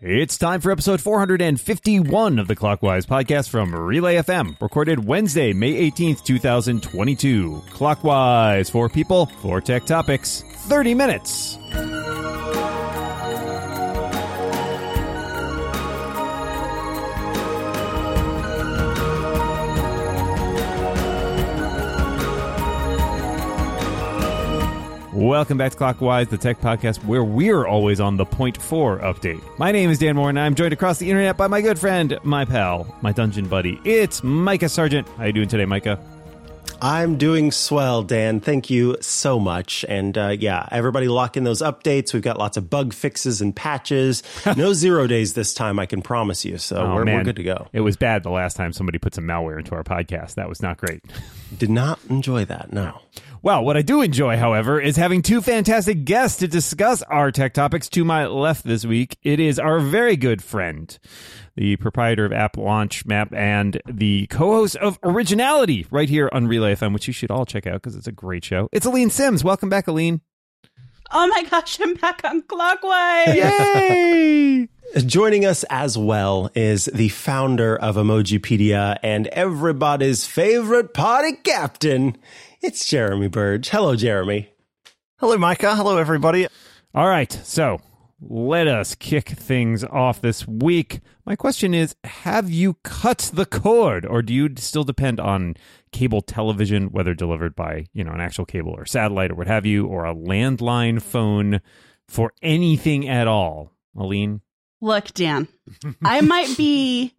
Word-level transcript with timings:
It's 0.00 0.38
time 0.38 0.60
for 0.60 0.70
episode 0.70 1.00
451 1.00 2.38
of 2.38 2.46
the 2.46 2.54
Clockwise 2.54 3.04
podcast 3.04 3.48
from 3.48 3.74
Relay 3.74 4.14
FM, 4.14 4.54
recorded 4.60 5.04
Wednesday, 5.04 5.52
May 5.52 5.90
18th, 5.90 6.22
2022. 6.22 7.64
Clockwise, 7.70 8.70
four 8.70 8.88
people, 8.88 9.26
four 9.26 9.60
tech 9.60 9.86
topics, 9.86 10.44
30 10.68 10.94
minutes. 10.94 11.58
Welcome 25.18 25.58
back 25.58 25.72
to 25.72 25.76
Clockwise, 25.76 26.28
the 26.28 26.38
tech 26.38 26.60
podcast 26.60 27.04
where 27.04 27.24
we're 27.24 27.66
always 27.66 27.98
on 27.98 28.16
the 28.16 28.24
point 28.24 28.62
four 28.62 29.00
update. 29.00 29.42
My 29.58 29.72
name 29.72 29.90
is 29.90 29.98
Dan 29.98 30.14
Moren, 30.14 30.36
and 30.36 30.46
I'm 30.46 30.54
joined 30.54 30.72
across 30.72 31.00
the 31.00 31.10
internet 31.10 31.36
by 31.36 31.48
my 31.48 31.60
good 31.60 31.76
friend, 31.76 32.16
my 32.22 32.44
pal, 32.44 32.96
my 33.02 33.10
dungeon 33.10 33.48
buddy. 33.48 33.80
It's 33.84 34.20
Mikah 34.20 34.70
Sargent. 34.70 35.08
How 35.16 35.24
you 35.24 35.32
doing 35.32 35.48
today, 35.48 35.64
Mikah? 35.64 35.98
I'm 36.80 37.18
doing 37.18 37.50
swell, 37.50 38.04
Dan. 38.04 38.38
Thank 38.38 38.70
you 38.70 38.96
so 39.00 39.40
much. 39.40 39.84
And 39.88 40.16
uh, 40.16 40.36
yeah, 40.38 40.68
everybody 40.70 41.08
lock 41.08 41.36
in 41.36 41.42
those 41.42 41.62
updates. 41.62 42.14
We've 42.14 42.22
got 42.22 42.38
lots 42.38 42.56
of 42.56 42.70
bug 42.70 42.92
fixes 42.92 43.40
and 43.40 43.56
patches. 43.56 44.22
No 44.56 44.72
zero 44.72 45.08
days 45.08 45.34
this 45.34 45.52
time, 45.52 45.80
I 45.80 45.86
can 45.86 46.00
promise 46.00 46.44
you. 46.44 46.58
So 46.58 46.76
Oh, 46.76 46.94
we're, 46.94 47.04
we're 47.04 47.24
good 47.24 47.36
to 47.36 47.42
go. 47.42 47.66
It 47.72 47.80
was 47.80 47.96
bad 47.96 48.22
the 48.22 48.30
last 48.30 48.56
time 48.56 48.72
somebody 48.72 48.98
put 48.98 49.16
some 49.16 49.24
malware 49.24 49.58
into 49.58 49.74
our 49.74 49.82
podcast. 49.82 50.34
That 50.34 50.48
was 50.48 50.62
not 50.62 50.76
great. 50.78 51.02
Did 51.56 51.70
not 51.70 51.98
enjoy 52.08 52.44
that. 52.44 52.72
No. 52.72 53.00
Well, 53.40 53.64
what 53.64 53.76
I 53.76 53.82
do 53.82 54.02
enjoy, 54.02 54.36
however, 54.36 54.80
is 54.80 54.96
having 54.96 55.22
two 55.22 55.40
fantastic 55.40 56.04
guests 56.04 56.40
to 56.40 56.48
discuss 56.48 57.02
our 57.02 57.30
tech 57.30 57.54
topics. 57.54 57.88
To 57.90 58.04
my 58.04 58.26
left 58.26 58.64
this 58.64 58.84
week, 58.84 59.16
it 59.22 59.38
is 59.38 59.60
our 59.60 59.78
very 59.78 60.16
good 60.16 60.42
friend, 60.42 60.98
the 61.54 61.76
proprietor 61.76 62.24
of 62.24 62.32
App 62.32 62.56
Launch 62.56 63.06
Map 63.06 63.32
and 63.32 63.80
the 63.86 64.26
co-host 64.26 64.74
of 64.76 64.98
Originality 65.04 65.86
right 65.90 66.08
here 66.08 66.28
on 66.32 66.48
Relay 66.48 66.74
FM, 66.74 66.92
which 66.92 67.06
you 67.06 67.12
should 67.12 67.30
all 67.30 67.46
check 67.46 67.64
out 67.66 67.74
because 67.74 67.94
it's 67.94 68.08
a 68.08 68.12
great 68.12 68.44
show. 68.44 68.68
It's 68.72 68.86
Aleen 68.86 69.10
Simms. 69.10 69.44
Welcome 69.44 69.68
back, 69.68 69.86
Aleen. 69.86 70.20
Oh 71.12 71.26
my 71.28 71.44
gosh, 71.44 71.80
I'm 71.80 71.94
back 71.94 72.22
on 72.24 72.42
Clockwise. 72.42 73.28
Yay! 73.36 74.68
Joining 75.06 75.44
us 75.44 75.64
as 75.70 75.96
well 75.96 76.50
is 76.54 76.86
the 76.86 77.10
founder 77.10 77.76
of 77.76 77.96
Emojipedia 77.96 78.98
and 79.02 79.26
everybody's 79.28 80.26
favorite 80.26 80.92
party 80.92 81.32
captain. 81.44 82.16
It's 82.60 82.86
Jeremy 82.86 83.28
Burge. 83.28 83.68
Hello, 83.68 83.94
Jeremy. 83.94 84.50
Hello, 85.20 85.36
Mikah. 85.36 85.76
Hello, 85.76 85.96
everybody. 85.96 86.48
All 86.92 87.06
right, 87.06 87.30
so 87.30 87.80
let 88.20 88.66
us 88.66 88.96
kick 88.96 89.28
things 89.28 89.84
off 89.84 90.20
this 90.20 90.46
week. 90.48 90.98
My 91.24 91.36
question 91.36 91.72
is 91.72 91.94
Have 92.02 92.50
you 92.50 92.74
cut 92.82 93.30
the 93.32 93.46
cord, 93.46 94.04
or 94.04 94.22
do 94.22 94.34
you 94.34 94.50
still 94.56 94.82
depend 94.82 95.20
on 95.20 95.54
cable 95.92 96.20
television, 96.20 96.86
whether 96.90 97.14
delivered 97.14 97.54
by 97.54 97.86
you 97.92 98.02
know 98.02 98.10
an 98.10 98.20
actual 98.20 98.44
cable 98.44 98.72
or 98.72 98.86
satellite 98.86 99.30
or 99.30 99.36
what 99.36 99.46
have 99.46 99.64
you, 99.64 99.86
or 99.86 100.04
a 100.04 100.14
landline 100.14 101.00
phone 101.00 101.60
for 102.08 102.32
anything 102.42 103.08
at 103.08 103.28
all? 103.28 103.70
Aleen? 103.96 104.40
Look, 104.80 105.14
Dan, 105.14 105.46
I 106.04 106.22
might 106.22 106.56
be 106.56 107.14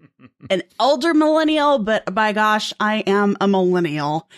an 0.50 0.64
elder 0.82 1.14
millennial, 1.14 1.80
but 1.80 2.14
by 2.14 2.34
gosh, 2.34 2.73
I 2.78 3.06
am 3.08 3.38
a 3.40 3.48
millennial. 3.48 4.30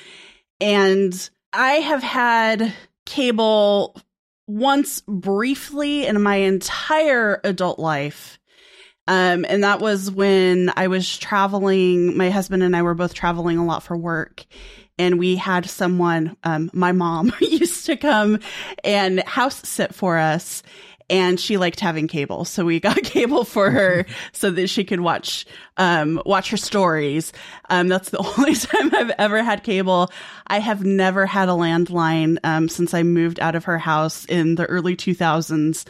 And 0.62 1.30
I 1.52 1.74
have 1.74 2.04
had 2.04 2.72
cable 3.06 4.00
once 4.48 5.02
briefly 5.02 6.06
in 6.06 6.22
my 6.22 6.36
entire 6.36 7.42
adult 7.44 7.80
life. 7.80 8.40
Um, 9.08 9.46
and 9.50 9.64
that 9.64 9.82
was 9.82 10.12
when 10.12 10.72
I 10.76 10.88
was 10.88 11.18
traveling. 11.18 12.16
My 12.16 12.30
husband 12.30 12.64
and 12.64 12.76
I 12.76 12.84
were 12.84 12.94
both 12.94 13.14
traveling 13.14 13.58
a 13.58 13.66
lot 13.66 13.82
for 13.84 13.98
work. 13.98 14.46
And 15.00 15.18
we 15.18 15.36
had 15.36 15.68
someone, 15.68 16.38
um, 16.44 16.70
my 16.74 16.92
mom 16.92 17.34
used 17.42 17.88
to 17.88 17.98
come 17.98 18.40
and 18.84 19.22
house 19.24 19.68
sit 19.68 19.96
for 19.96 20.18
us. 20.18 20.62
And 21.12 21.40
she 21.40 21.58
liked 21.58 21.80
having 21.80 22.08
cable. 22.08 22.46
So 22.46 22.66
we 22.66 22.80
got 22.80 22.96
cable 23.04 23.44
for 23.44 23.70
her 23.70 24.06
so 24.32 24.50
that 24.50 24.68
she 24.68 24.84
could 24.84 25.02
watch, 25.02 25.46
um, 25.78 26.22
watch 26.26 26.50
her 26.50 26.58
stories. 26.58 27.34
Um, 27.70 27.88
that's 27.90 28.10
the 28.10 28.18
only 28.38 28.56
time 28.56 28.96
I've 28.96 29.12
ever 29.20 29.44
had 29.44 29.64
cable. 29.64 30.10
I 30.48 30.60
have 30.60 30.84
never 30.84 31.26
had 31.26 31.50
a 31.50 31.54
landline, 31.54 32.38
um, 32.44 32.70
since 32.70 32.94
I 32.94 33.04
moved 33.04 33.40
out 33.40 33.56
of 33.56 33.66
her 33.66 33.78
house 33.78 34.26
in 34.26 34.56
the 34.56 34.66
early 34.66 34.96
2000s. 34.96 35.86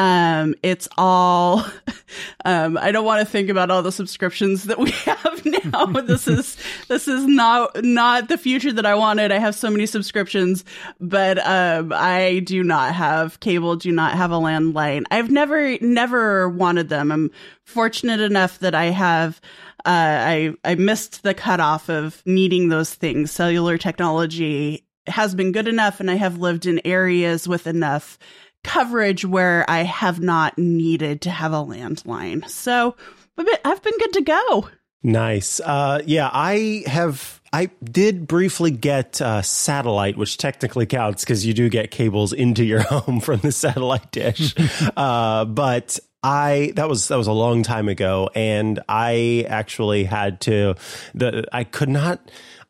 Um, 0.00 0.54
it's 0.62 0.88
all, 0.96 1.62
um, 2.46 2.78
I 2.78 2.90
don't 2.90 3.04
want 3.04 3.20
to 3.20 3.30
think 3.30 3.50
about 3.50 3.70
all 3.70 3.82
the 3.82 3.92
subscriptions 3.92 4.64
that 4.64 4.78
we 4.78 4.90
have 5.04 5.44
now. 5.44 5.84
this 5.84 6.26
is, 6.26 6.56
this 6.88 7.06
is 7.06 7.26
not, 7.26 7.84
not 7.84 8.28
the 8.28 8.38
future 8.38 8.72
that 8.72 8.86
I 8.86 8.94
wanted. 8.94 9.30
I 9.30 9.38
have 9.38 9.54
so 9.54 9.68
many 9.68 9.84
subscriptions, 9.84 10.64
but, 11.00 11.38
um, 11.46 11.92
I 11.94 12.38
do 12.46 12.62
not 12.62 12.94
have 12.94 13.40
cable, 13.40 13.76
do 13.76 13.92
not 13.92 14.14
have 14.14 14.32
a 14.32 14.36
landline. 14.36 15.04
I've 15.10 15.30
never, 15.30 15.76
never 15.82 16.48
wanted 16.48 16.88
them. 16.88 17.12
I'm 17.12 17.30
fortunate 17.64 18.20
enough 18.20 18.58
that 18.60 18.74
I 18.74 18.86
have, 18.86 19.38
uh, 19.84 19.90
I, 19.90 20.54
I 20.64 20.76
missed 20.76 21.24
the 21.24 21.34
cutoff 21.34 21.90
of 21.90 22.22
needing 22.24 22.70
those 22.70 22.94
things. 22.94 23.32
Cellular 23.32 23.76
technology 23.76 24.86
has 25.06 25.34
been 25.34 25.52
good 25.52 25.68
enough 25.68 26.00
and 26.00 26.10
I 26.10 26.14
have 26.14 26.38
lived 26.38 26.64
in 26.64 26.80
areas 26.86 27.46
with 27.46 27.66
enough 27.66 28.18
coverage 28.64 29.24
where 29.24 29.64
I 29.68 29.82
have 29.82 30.20
not 30.20 30.58
needed 30.58 31.20
to 31.22 31.30
have 31.30 31.52
a 31.52 31.56
landline. 31.56 32.48
So 32.48 32.96
I've 33.38 33.82
been- 33.82 33.98
good 33.98 34.12
to 34.14 34.22
go. 34.22 34.68
Nice. 35.02 35.60
Uh, 35.60 36.02
yeah, 36.04 36.28
I 36.32 36.84
have. 36.86 37.40
I 37.52 37.70
did 37.82 38.28
briefly 38.28 38.70
get 38.70 39.20
uh, 39.20 39.42
satellite, 39.42 40.16
which 40.16 40.36
technically 40.36 40.86
counts 40.86 41.24
because 41.24 41.44
you 41.44 41.54
do 41.54 41.68
get 41.68 41.90
cables 41.90 42.32
into 42.32 42.64
your 42.64 42.82
home 42.88 43.20
from 43.20 43.40
the 43.40 43.50
satellite 43.50 44.12
dish. 44.12 44.54
uh, 44.96 45.46
but 45.46 45.98
I 46.22 46.72
that 46.76 46.88
was 46.88 47.08
that 47.08 47.16
was 47.16 47.28
a 47.28 47.32
long 47.32 47.62
time 47.62 47.88
ago, 47.88 48.28
and 48.34 48.78
I 48.88 49.46
actually 49.48 50.04
had 50.04 50.42
to. 50.42 50.74
The 51.14 51.48
I 51.52 51.64
could 51.64 51.88
not. 51.88 52.20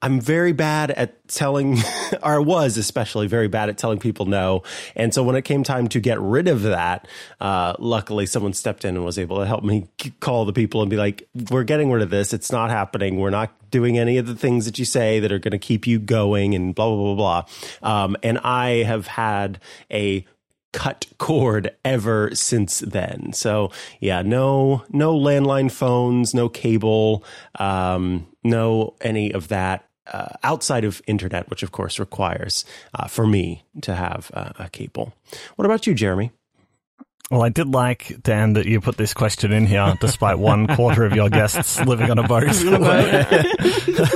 I'm 0.03 0.21
very 0.21 0.53
bad 0.53 0.91
at 0.93 1.29
telling, 1.29 1.79
or 2.23 2.41
was 2.41 2.77
especially 2.77 3.27
very 3.27 3.49
bad 3.49 3.69
at 3.69 3.79
telling 3.79 3.99
people 3.99 4.27
no. 4.27 4.63
And 4.97 5.13
so 5.13 5.23
when 5.23 5.37
it 5.37 5.43
came 5.43 5.63
time 5.63 5.89
to 5.89 6.01
get 6.01 6.19
rid 6.21 6.49
of 6.49 6.63
that, 6.63 7.07
uh, 7.41 7.75
luckily 7.79 8.27
someone 8.27 8.55
stepped 8.55 8.85
in 8.85 8.97
and 8.97 9.05
was 9.05 9.19
able 9.19 9.39
to 9.39 9.47
help 9.47 9.63
me 9.63 9.89
call 10.21 10.45
the 10.45 10.53
people 10.53 10.81
and 10.81 10.91
be 10.91 10.97
like, 10.97 11.29
we're 11.51 11.65
getting 11.65 11.91
rid 11.91 12.03
of 12.03 12.11
this. 12.11 12.33
It's 12.33 12.51
not 12.51 12.71
happening. 12.71 13.19
We're 13.19 13.31
not 13.31 13.53
doing 13.71 13.99
any 13.99 14.17
of 14.17 14.27
the 14.27 14.35
things 14.35 14.65
that 14.65 14.79
you 14.79 14.85
say 14.85 15.21
that 15.21 15.31
are 15.31 15.39
going 15.39 15.53
to 15.53 15.59
keep 15.59 15.87
you 15.87 15.99
going 15.99 16.55
and 16.55 16.75
blah, 16.75 16.89
blah, 16.89 17.15
blah, 17.15 17.43
blah. 17.83 18.05
Um, 18.05 18.17
and 18.23 18.39
I 18.39 18.83
have 18.85 19.07
had 19.07 19.61
a 19.91 20.25
cut 20.73 21.07
cord 21.19 21.75
ever 21.85 22.35
since 22.35 22.81
then. 22.81 23.33
So 23.33 23.71
yeah, 24.01 24.23
no, 24.23 24.85
no 24.91 25.19
landline 25.19 25.71
phones, 25.71 26.33
no 26.33 26.49
cable, 26.49 27.25
um, 27.59 28.27
no 28.45 28.95
any 29.01 29.33
of 29.33 29.49
that. 29.49 29.85
Uh, 30.13 30.29
outside 30.43 30.85
of 30.85 31.01
internet, 31.07 31.49
which 31.51 31.63
of 31.63 31.71
course 31.71 31.99
requires 32.01 32.65
uh, 32.95 33.07
for 33.07 33.27
me 33.27 33.65
to 33.83 33.95
have 33.95 34.31
uh, 34.35 34.51
a 34.59 34.69
cable. 34.69 35.13
What 35.57 35.67
about 35.67 35.87
you, 35.87 35.95
Jeremy? 35.95 36.33
Well, 37.31 37.45
I 37.45 37.49
did 37.49 37.69
like, 37.69 38.17
Dan, 38.25 38.55
that 38.55 38.67
you 38.67 38.81
put 38.81 38.97
this 38.97 39.15
question 39.15 39.53
in 39.53 39.65
here 39.65 39.95
despite 40.01 40.37
one 40.41 40.67
quarter 40.67 41.05
of 41.05 41.15
your 41.15 41.31
guests 41.31 41.79
living 41.85 42.11
on 42.11 42.19
a 42.19 42.27
boat. 42.27 42.43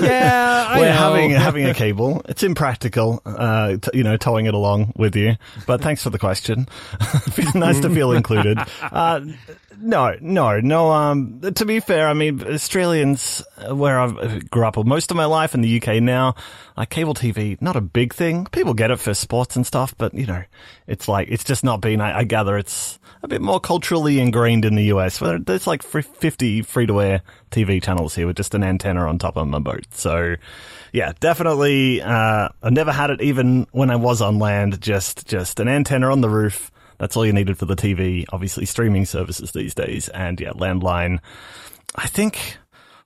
Yeah, 0.03 0.67
I 0.71 0.81
We're 0.81 0.87
know. 0.87 0.93
having 0.93 1.31
having 1.31 1.67
a 1.67 1.75
cable. 1.75 2.23
It's 2.29 2.43
impractical, 2.43 3.23
uh, 3.25 3.77
t- 3.77 3.91
you 3.95 4.03
know, 4.03 4.17
towing 4.17 4.47
it 4.47 4.55
along 4.55 4.93
with 4.97 5.15
you. 5.15 5.37
But 5.67 5.81
thanks 5.81 6.03
for 6.03 6.11
the 6.11 6.19
question. 6.19 6.67
nice 7.55 7.79
to 7.81 7.91
feel 7.91 8.13
included. 8.13 8.59
Uh, 8.83 9.21
no, 9.81 10.17
no, 10.21 10.61
no. 10.61 10.91
Um, 10.91 11.41
to 11.41 11.65
be 11.65 11.81
fair, 11.81 12.09
I 12.09 12.15
mean, 12.15 12.43
Australians, 12.43 13.43
uh, 13.59 13.75
where 13.75 13.99
I've 13.99 14.51
grew 14.51 14.67
up 14.67 14.77
most 14.85 15.11
of 15.11 15.17
my 15.17 15.25
life 15.25 15.55
in 15.55 15.61
the 15.61 15.81
UK 15.81 16.03
now, 16.03 16.35
like 16.77 16.91
cable 16.91 17.15
TV, 17.15 17.61
not 17.61 17.77
a 17.77 17.81
big 17.81 18.15
thing. 18.15 18.47
People 18.47 18.75
get 18.75 18.91
it 18.91 18.99
for 18.99 19.15
sports 19.15 19.57
and 19.57 19.67
stuff, 19.67 19.95
but 19.97 20.15
you 20.15 20.27
know, 20.27 20.43
it's 20.87 21.09
like 21.09 21.29
it's 21.31 21.45
just 21.45 21.65
not 21.65 21.81
been. 21.81 22.01
I, 22.01 22.19
I 22.21 22.25
gather 22.25 22.59
it's 22.59 22.99
a 23.23 23.29
bit 23.29 23.41
more 23.41 23.59
culturally 23.59 24.21
ingrained 24.21 24.65
in 24.65 24.75
the 24.75 24.85
US, 24.85 25.21
where 25.21 25.39
there's 25.39 25.67
like 25.67 25.83
50 25.83 26.63
free 26.63 26.87
to 26.87 27.01
air 27.01 27.23
TV 27.51 27.83
channels 27.83 28.15
here 28.15 28.27
with 28.27 28.37
just 28.37 28.55
an 28.55 28.63
antenna 28.63 29.09
on 29.09 29.19
top 29.19 29.37
of 29.37 29.49
my 29.49 29.59
boat. 29.59 29.87
So, 29.91 30.37
yeah, 30.93 31.13
definitely. 31.21 32.03
Uh, 32.03 32.51
I've 32.63 32.73
never 32.73 32.93
had 32.93 33.11
it 33.11 33.23
even 33.23 33.67
when 33.73 33.91
I 33.91 33.97
was 33.97 34.21
on 34.21 34.39
land. 34.39 34.81
Just 34.81 35.27
just 35.27 35.59
an 35.59 35.69
antenna 35.69 36.11
on 36.13 36.21
the 36.21 36.29
roof. 36.29 36.71
That's 36.99 37.17
all 37.17 37.27
you 37.27 37.33
needed 37.33 37.59
for 37.59 37.67
the 37.67 37.77
TV. 37.77 38.25
Obviously, 38.33 38.67
streaming 38.67 39.05
services 39.05 39.53
these 39.53 39.75
days, 39.75 40.09
and 40.09 40.41
yeah, 40.41 40.51
landline. 40.51 41.21
I 41.95 42.07
think, 42.07 42.57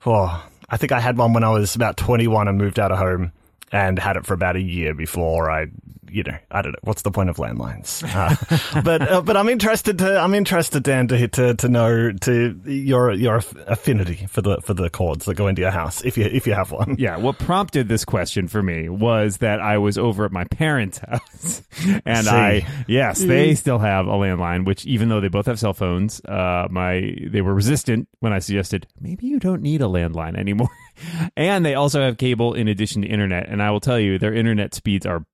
oh, 0.07 0.47
I 0.69 0.77
think 0.77 0.93
I 0.93 1.01
had 1.01 1.17
one 1.17 1.33
when 1.33 1.45
I 1.45 1.51
was 1.51 1.75
about 1.75 1.97
21 1.97 2.49
and 2.49 2.59
moved 2.59 2.79
out 2.79 2.93
of 2.93 2.99
home. 2.99 3.33
And 3.73 3.99
had 3.99 4.17
it 4.17 4.27
for 4.27 4.35
about 4.35 4.57
a 4.57 4.61
year 4.61 4.95
before 4.95 5.51
I, 5.51 5.67
you 6.11 6.23
know, 6.23 6.37
I 6.51 6.63
don't 6.63 6.73
know 6.73 6.79
what's 6.83 7.03
the 7.03 7.11
point 7.11 7.31
of 7.31 7.37
landlines. 7.37 8.03
Uh, 8.19 8.83
but 8.83 9.03
uh, 9.03 9.21
but 9.21 9.37
I'm 9.37 9.49
interested 9.49 9.99
to 9.99 10.19
I'm 10.19 10.35
interested 10.35 10.83
Dan 10.83 11.07
to 11.09 11.29
to 11.29 11.55
to 11.55 11.69
know 11.69 12.11
to 12.13 12.61
your 12.65 13.13
your 13.13 13.37
affinity 13.67 14.27
for 14.27 14.41
the 14.41 14.61
for 14.63 14.75
the 14.75 14.91
cords 14.91 15.27
that 15.27 15.35
go 15.35 15.47
into 15.47 15.63
your 15.63 15.71
house 15.71 16.03
if 16.05 16.17
you 16.17 16.25
if 16.25 16.47
you 16.47 16.55
have 16.55 16.73
one. 16.73 16.97
Yeah, 16.99 17.19
what 17.19 17.39
prompted 17.39 17.89
this 17.89 18.05
question 18.05 18.49
for 18.49 18.63
me 18.63 18.89
was 18.89 19.39
that 19.39 19.61
I 19.61 19.79
was 19.79 19.99
over 19.99 20.25
at 20.25 20.33
my 20.33 20.45
parents' 20.45 20.99
house, 20.99 21.63
and 22.05 22.27
See. 22.27 22.31
I 22.31 22.67
yes, 22.89 23.21
they 23.21 23.55
still 23.55 23.79
have 23.79 24.07
a 24.07 24.13
landline. 24.13 24.65
Which 24.65 24.85
even 24.87 25.09
though 25.11 25.21
they 25.21 25.29
both 25.29 25.47
have 25.47 25.61
cell 25.61 25.75
phones, 25.75 26.21
uh, 26.25 26.67
my 26.71 27.15
they 27.27 27.43
were 27.43 27.55
resistant 27.55 28.09
when 28.21 28.33
I 28.33 28.39
suggested 28.41 28.87
maybe 29.01 29.27
you 29.27 29.39
don't 29.39 29.63
need 29.63 29.83
a 29.83 29.87
landline 29.87 30.37
anymore. 30.37 30.71
and 31.37 31.65
they 31.65 31.75
also 31.75 32.01
have 32.01 32.19
cable 32.19 32.55
in 32.55 32.69
addition 32.69 33.03
to 33.03 33.09
internet, 33.09 33.49
and 33.49 33.63
I 33.63 33.71
will 33.71 33.81
tell 33.81 33.99
you 33.99 34.19
their 34.19 34.35
internet 34.35 34.75
speeds 34.75 35.07
are 35.07 35.25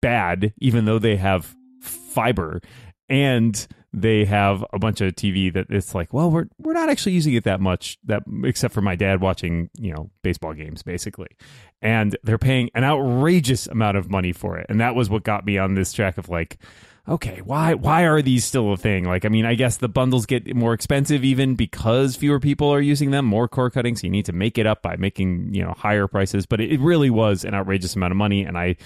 bad, 0.00 0.52
even 0.58 0.84
though 0.84 0.98
they 0.98 1.16
have 1.16 1.54
fiber 1.80 2.60
and 3.08 3.66
they 3.94 4.24
have 4.24 4.64
a 4.72 4.78
bunch 4.78 5.00
of 5.00 5.14
TV 5.14 5.52
that 5.52 5.66
it's 5.68 5.94
like, 5.94 6.14
well, 6.14 6.30
we're 6.30 6.46
we're 6.58 6.72
not 6.72 6.88
actually 6.88 7.12
using 7.12 7.34
it 7.34 7.44
that 7.44 7.60
much 7.60 7.98
that 8.04 8.22
except 8.44 8.72
for 8.72 8.80
my 8.80 8.96
dad 8.96 9.20
watching, 9.20 9.68
you 9.78 9.92
know, 9.92 10.10
baseball 10.22 10.54
games 10.54 10.82
basically. 10.82 11.28
And 11.82 12.16
they're 12.22 12.38
paying 12.38 12.70
an 12.74 12.84
outrageous 12.84 13.66
amount 13.66 13.98
of 13.98 14.10
money 14.10 14.32
for 14.32 14.56
it. 14.56 14.66
And 14.68 14.80
that 14.80 14.94
was 14.94 15.10
what 15.10 15.24
got 15.24 15.44
me 15.44 15.58
on 15.58 15.74
this 15.74 15.92
track 15.92 16.16
of 16.16 16.28
like, 16.28 16.58
okay, 17.08 17.40
why 17.44 17.74
why 17.74 18.04
are 18.04 18.22
these 18.22 18.44
still 18.44 18.72
a 18.72 18.76
thing? 18.76 19.04
Like, 19.04 19.24
I 19.24 19.28
mean, 19.28 19.44
I 19.44 19.54
guess 19.54 19.76
the 19.76 19.88
bundles 19.88 20.26
get 20.26 20.54
more 20.54 20.72
expensive 20.72 21.24
even 21.24 21.54
because 21.54 22.16
fewer 22.16 22.40
people 22.40 22.68
are 22.72 22.80
using 22.80 23.10
them, 23.10 23.24
more 23.24 23.48
core 23.48 23.70
cutting, 23.70 23.96
so 23.96 24.06
you 24.06 24.10
need 24.10 24.26
to 24.26 24.32
make 24.32 24.58
it 24.58 24.66
up 24.66 24.82
by 24.82 24.96
making, 24.96 25.52
you 25.54 25.62
know, 25.62 25.74
higher 25.76 26.06
prices. 26.06 26.46
But 26.46 26.60
it, 26.60 26.72
it 26.72 26.80
really 26.80 27.10
was 27.10 27.44
an 27.44 27.54
outrageous 27.54 27.96
amount 27.96 28.12
of 28.12 28.16
money 28.16 28.42
and 28.42 28.56
I 28.56 28.76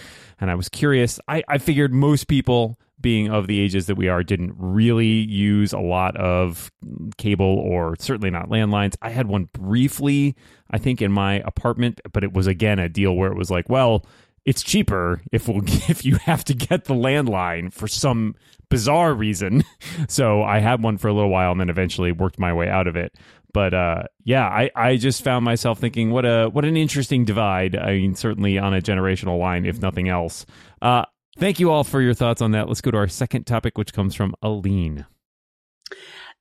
and 0.40 0.50
I 0.50 0.54
was 0.54 0.68
curious. 0.68 1.20
I, 1.28 1.42
I 1.48 1.58
figured 1.58 1.92
most 1.92 2.28
people 2.28 2.78
being 3.00 3.30
of 3.30 3.46
the 3.46 3.60
ages 3.60 3.86
that 3.86 3.94
we 3.96 4.08
are 4.08 4.22
didn't 4.22 4.54
really 4.56 5.06
use 5.06 5.72
a 5.72 5.78
lot 5.78 6.16
of 6.16 6.72
cable 7.18 7.58
or 7.58 7.94
certainly 7.98 8.30
not 8.30 8.48
landlines. 8.48 8.96
I 9.02 9.10
had 9.10 9.28
one 9.28 9.48
briefly, 9.52 10.34
I 10.70 10.78
think, 10.78 11.02
in 11.02 11.12
my 11.12 11.34
apartment, 11.40 12.00
but 12.12 12.24
it 12.24 12.32
was 12.32 12.46
again 12.46 12.78
a 12.78 12.88
deal 12.88 13.14
where 13.14 13.30
it 13.30 13.36
was 13.36 13.50
like, 13.50 13.68
well, 13.68 14.04
it's 14.46 14.62
cheaper 14.62 15.20
if 15.32 15.48
we'll 15.48 15.62
if 15.90 16.04
you 16.04 16.16
have 16.16 16.44
to 16.44 16.54
get 16.54 16.84
the 16.84 16.94
landline 16.94 17.72
for 17.72 17.88
some 17.88 18.34
bizarre 18.70 19.12
reason. 19.12 19.64
So 20.08 20.42
I 20.42 20.58
had 20.60 20.82
one 20.82 20.98
for 20.98 21.08
a 21.08 21.12
little 21.12 21.30
while 21.30 21.52
and 21.52 21.60
then 21.60 21.70
eventually 21.70 22.12
worked 22.12 22.38
my 22.38 22.52
way 22.52 22.68
out 22.68 22.86
of 22.86 22.96
it. 22.96 23.14
But 23.52 23.72
uh, 23.72 24.02
yeah, 24.24 24.46
I, 24.46 24.70
I 24.76 24.96
just 24.96 25.24
found 25.24 25.44
myself 25.44 25.78
thinking, 25.78 26.10
what 26.10 26.24
a 26.24 26.48
what 26.48 26.64
an 26.64 26.76
interesting 26.76 27.24
divide. 27.24 27.74
I 27.74 27.94
mean, 27.94 28.14
certainly 28.14 28.58
on 28.58 28.74
a 28.74 28.80
generational 28.80 29.38
line, 29.38 29.64
if 29.64 29.80
nothing 29.80 30.08
else. 30.08 30.44
Uh, 30.82 31.04
thank 31.38 31.58
you 31.58 31.70
all 31.70 31.82
for 31.82 32.02
your 32.02 32.14
thoughts 32.14 32.42
on 32.42 32.50
that. 32.52 32.68
Let's 32.68 32.82
go 32.82 32.90
to 32.90 32.98
our 32.98 33.08
second 33.08 33.44
topic, 33.44 33.78
which 33.78 33.94
comes 33.94 34.14
from 34.14 34.34
Aline. 34.42 35.06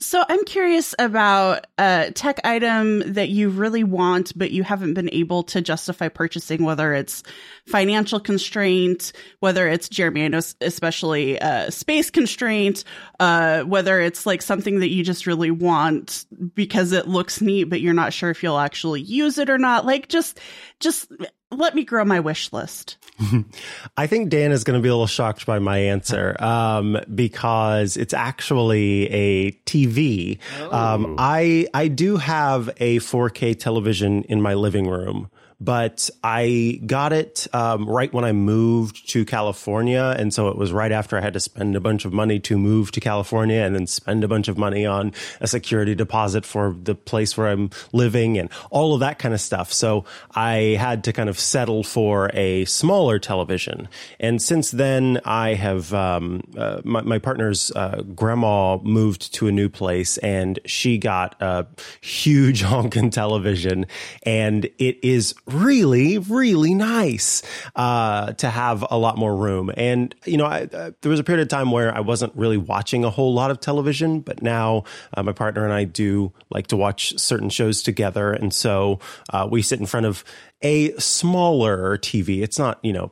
So 0.01 0.23
I'm 0.27 0.43
curious 0.43 0.93
about 0.99 1.67
a 1.77 2.11
tech 2.13 2.41
item 2.43 3.13
that 3.13 3.29
you 3.29 3.49
really 3.49 3.85
want, 3.85 4.37
but 4.37 4.51
you 4.51 4.61
haven't 4.61 4.93
been 4.93 5.09
able 5.13 5.43
to 5.43 5.61
justify 5.61 6.09
purchasing, 6.09 6.63
whether 6.63 6.93
it's 6.93 7.23
financial 7.65 8.19
constraint, 8.19 9.13
whether 9.39 9.69
it's 9.69 9.87
Jeremy, 9.87 10.25
I 10.25 10.27
know 10.27 10.41
especially 10.59 11.39
uh, 11.39 11.69
space 11.69 12.09
constraint, 12.09 12.83
uh, 13.21 13.63
whether 13.63 14.01
it's 14.01 14.25
like 14.25 14.41
something 14.41 14.79
that 14.81 14.89
you 14.89 15.01
just 15.01 15.25
really 15.25 15.51
want 15.51 16.25
because 16.53 16.91
it 16.91 17.07
looks 17.07 17.39
neat, 17.39 17.65
but 17.65 17.79
you're 17.79 17.93
not 17.93 18.11
sure 18.11 18.29
if 18.29 18.43
you'll 18.43 18.59
actually 18.59 19.01
use 19.01 19.37
it 19.37 19.49
or 19.49 19.57
not. 19.57 19.85
Like 19.85 20.09
just, 20.09 20.41
just 20.81 21.09
let 21.51 21.75
me 21.75 21.83
grow 21.83 22.03
my 22.05 22.19
wish 22.19 22.51
list. 22.51 22.97
I 23.97 24.07
think 24.07 24.29
Dan 24.29 24.51
is 24.51 24.63
going 24.63 24.79
to 24.79 24.83
be 24.83 24.89
a 24.89 24.93
little 24.93 25.07
shocked 25.07 25.45
by 25.45 25.59
my 25.59 25.77
answer 25.77 26.35
um, 26.43 26.97
because 27.13 27.97
it's 27.97 28.13
actually 28.13 29.11
a 29.11 29.51
TV. 29.65 30.39
Um, 30.71 31.15
I 31.17 31.67
I 31.73 31.87
do 31.87 32.17
have 32.17 32.69
a 32.77 32.97
4K 32.97 33.57
television 33.59 34.23
in 34.23 34.41
my 34.41 34.53
living 34.53 34.87
room. 34.87 35.29
But 35.59 36.09
I 36.23 36.81
got 36.85 37.13
it 37.13 37.47
um, 37.53 37.87
right 37.87 38.11
when 38.13 38.25
I 38.25 38.33
moved 38.33 39.09
to 39.11 39.23
California. 39.25 40.15
And 40.17 40.33
so 40.33 40.49
it 40.49 40.57
was 40.57 40.71
right 40.71 40.91
after 40.91 41.17
I 41.17 41.21
had 41.21 41.33
to 41.33 41.39
spend 41.39 41.75
a 41.75 41.79
bunch 41.79 42.05
of 42.05 42.13
money 42.13 42.39
to 42.41 42.57
move 42.57 42.91
to 42.91 42.99
California 42.99 43.61
and 43.61 43.73
then 43.73 43.87
spend 43.87 44.23
a 44.23 44.27
bunch 44.27 44.47
of 44.47 44.57
money 44.57 44.85
on 44.85 45.13
a 45.39 45.47
security 45.47 45.95
deposit 45.95 46.45
for 46.45 46.75
the 46.83 46.95
place 46.95 47.37
where 47.37 47.47
I'm 47.47 47.69
living 47.93 48.37
and 48.37 48.49
all 48.69 48.93
of 48.93 48.99
that 48.99 49.19
kind 49.19 49.33
of 49.33 49.41
stuff. 49.41 49.71
So 49.71 50.05
I 50.33 50.77
had 50.79 51.03
to 51.05 51.13
kind 51.13 51.29
of 51.29 51.39
settle 51.39 51.83
for 51.83 52.29
a 52.33 52.65
smaller 52.65 53.19
television. 53.19 53.87
And 54.19 54.41
since 54.41 54.71
then, 54.71 55.21
I 55.23 55.53
have, 55.53 55.93
um, 55.93 56.41
uh, 56.57 56.81
my, 56.83 57.01
my 57.01 57.19
partner's 57.19 57.71
uh, 57.71 58.01
grandma 58.13 58.77
moved 58.77 59.33
to 59.35 59.47
a 59.47 59.51
new 59.51 59.69
place 59.69 60.17
and 60.17 60.59
she 60.65 60.97
got 60.97 61.41
a 61.41 61.67
huge 62.01 62.61
honking 62.63 63.09
television 63.09 63.85
and 64.23 64.65
it 64.77 64.99
is 65.03 65.33
really, 65.47 66.17
really 66.17 66.73
nice 66.73 67.41
uh, 67.75 68.33
to 68.33 68.49
have 68.49 68.85
a 68.89 68.97
lot 68.97 69.17
more 69.17 69.35
room. 69.35 69.71
And 69.75 70.13
you 70.25 70.37
know, 70.37 70.45
I, 70.45 70.63
uh, 70.71 70.91
there 71.01 71.09
was 71.09 71.19
a 71.19 71.23
period 71.23 71.41
of 71.41 71.47
time 71.49 71.71
where 71.71 71.95
I 71.95 71.99
wasn't 71.99 72.35
really 72.35 72.57
watching 72.57 73.03
a 73.03 73.09
whole 73.09 73.33
lot 73.33 73.51
of 73.51 73.59
television, 73.59 74.21
but 74.21 74.41
now 74.41 74.83
uh, 75.15 75.23
my 75.23 75.31
partner 75.31 75.63
and 75.63 75.73
I 75.73 75.83
do 75.83 76.33
like 76.49 76.67
to 76.67 76.77
watch 76.77 77.17
certain 77.19 77.49
shows 77.49 77.81
together, 77.81 78.31
and 78.31 78.53
so 78.53 78.99
uh, 79.31 79.47
we 79.49 79.61
sit 79.61 79.79
in 79.79 79.85
front 79.85 80.05
of 80.05 80.23
a 80.61 80.97
smaller 80.97 81.97
TV. 81.97 82.41
It's 82.41 82.57
not, 82.57 82.79
you 82.81 82.93
know, 82.93 83.11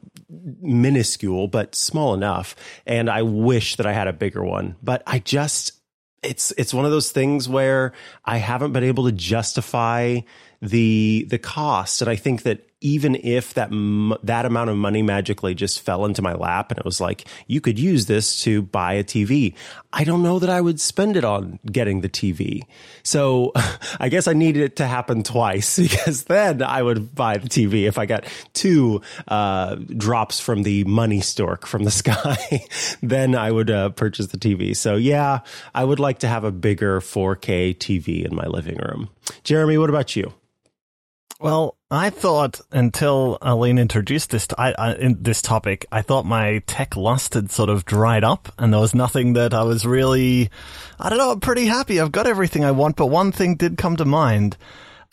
minuscule, 0.62 1.47
but 1.47 1.75
small 1.75 2.13
enough. 2.13 2.56
And 2.85 3.09
I 3.09 3.21
wish 3.21 3.75
that 3.75 3.85
I 3.85 3.94
had 3.94 4.07
a 4.07 4.13
bigger 4.13 4.44
one, 4.44 4.75
but 4.81 5.03
I 5.06 5.19
just, 5.19 5.74
it's, 6.24 6.51
it's 6.57 6.74
one 6.74 6.85
of 6.85 6.91
those 6.91 7.12
things 7.12 7.47
where 7.47 7.94
I 8.25 8.38
haven't 8.38 8.71
been 8.71 8.83
able 8.83 9.06
to 9.06 9.12
justify 9.12 10.21
the, 10.63 11.27
the 11.30 11.38
cost. 11.38 12.01
And 12.01 12.10
I 12.10 12.15
think 12.15 12.44
that 12.44 12.68
even 12.83 13.15
if 13.15 13.54
that 13.54 13.69
that 14.24 14.45
amount 14.45 14.69
of 14.69 14.75
money 14.75 15.01
magically 15.01 15.56
just 15.56 15.80
fell 15.80 16.04
into 16.04 16.21
my 16.21 16.33
lap 16.33 16.69
and 16.69 16.77
it 16.77 16.86
was 16.86 17.00
like 17.00 17.24
you 17.48 17.62
could 17.62 17.80
use 17.80 18.07
this 18.07 18.44
to 18.44 18.62
buy 18.62 18.94
a 18.94 19.04
TV, 19.06 19.56
I 19.94 20.04
don't 20.04 20.21
know 20.21 20.38
that 20.39 20.50
I 20.50 20.60
would 20.60 20.81
spend 20.81 21.15
it 21.15 21.24
on 21.24 21.60
getting 21.65 22.01
the 22.01 22.10
TV. 22.10 22.63
So 23.01 23.54
I 24.01 24.10
guess 24.10 24.27
I 24.27 24.33
needed 24.33 24.63
it 24.63 24.75
to 24.77 24.86
happen 24.86 25.24
twice 25.24 25.80
because 25.80 26.25
then 26.25 26.62
I 26.62 26.83
would 26.83 27.16
buy 27.16 27.38
the 27.38 27.48
TV 27.48 27.88
if 27.88 27.98
I 27.98 28.06
got 28.06 28.25
two 28.51 29.01
uh, 29.30 29.75
drops 29.75 30.42
from 30.42 30.63
the 30.63 30.83
money 30.83 31.21
stork 31.21 31.66
from 31.66 31.86
the 31.86 31.92
sky. 32.04 32.66
then 33.01 33.33
I 33.33 33.50
would 33.50 33.71
uh, 33.71 33.89
purchase 33.89 34.27
the 34.27 34.38
TV. 34.38 34.75
So 34.75 34.98
yeah, 34.98 35.39
I 35.74 35.86
would 35.86 36.01
like 36.01 36.19
to 36.19 36.27
have 36.27 36.44
a 36.44 36.51
bigger 36.51 37.00
4K 37.00 37.77
TV 37.77 38.26
in 38.26 38.35
my 38.35 38.45
living 38.45 38.76
room. 38.76 39.09
Jeremy, 39.45 39.78
what 39.78 39.90
about 39.90 40.18
you? 40.18 40.33
Well, 41.44 41.76
I 41.92 42.09
thought 42.09 42.62
until 42.71 43.38
Aleen 43.42 43.78
introduced 43.78 44.30
this 44.30 44.47
t- 44.47 44.56
I, 44.57 44.71
I, 44.78 44.95
in 44.95 45.23
this 45.23 45.42
topic, 45.42 45.85
I 45.92 46.02
thought 46.02 46.26
my 46.26 46.59
tech 46.68 46.95
lust 46.95 47.33
had 47.33 47.52
sort 47.52 47.69
of 47.69 47.83
dried 47.83 48.23
up, 48.23 48.54
and 48.57 48.71
there 48.71 48.80
was 48.80 48.95
nothing 48.95 49.33
that 49.33 49.54
I 49.54 49.64
was 49.64 49.85
really, 49.85 50.50
I 50.97 51.09
don't 51.09 51.18
know, 51.18 51.31
I'm 51.31 51.42
pretty 51.42 51.66
happy. 51.66 52.00
I've 52.00 52.14
got 52.14 52.28
everything 52.28 52.64
I 52.64 52.71
want, 52.71 52.95
but 52.95 53.07
one 53.07 53.33
thing 53.33 53.56
did 53.57 53.78
come 53.78 53.97
to 53.97 54.06
mind, 54.06 54.56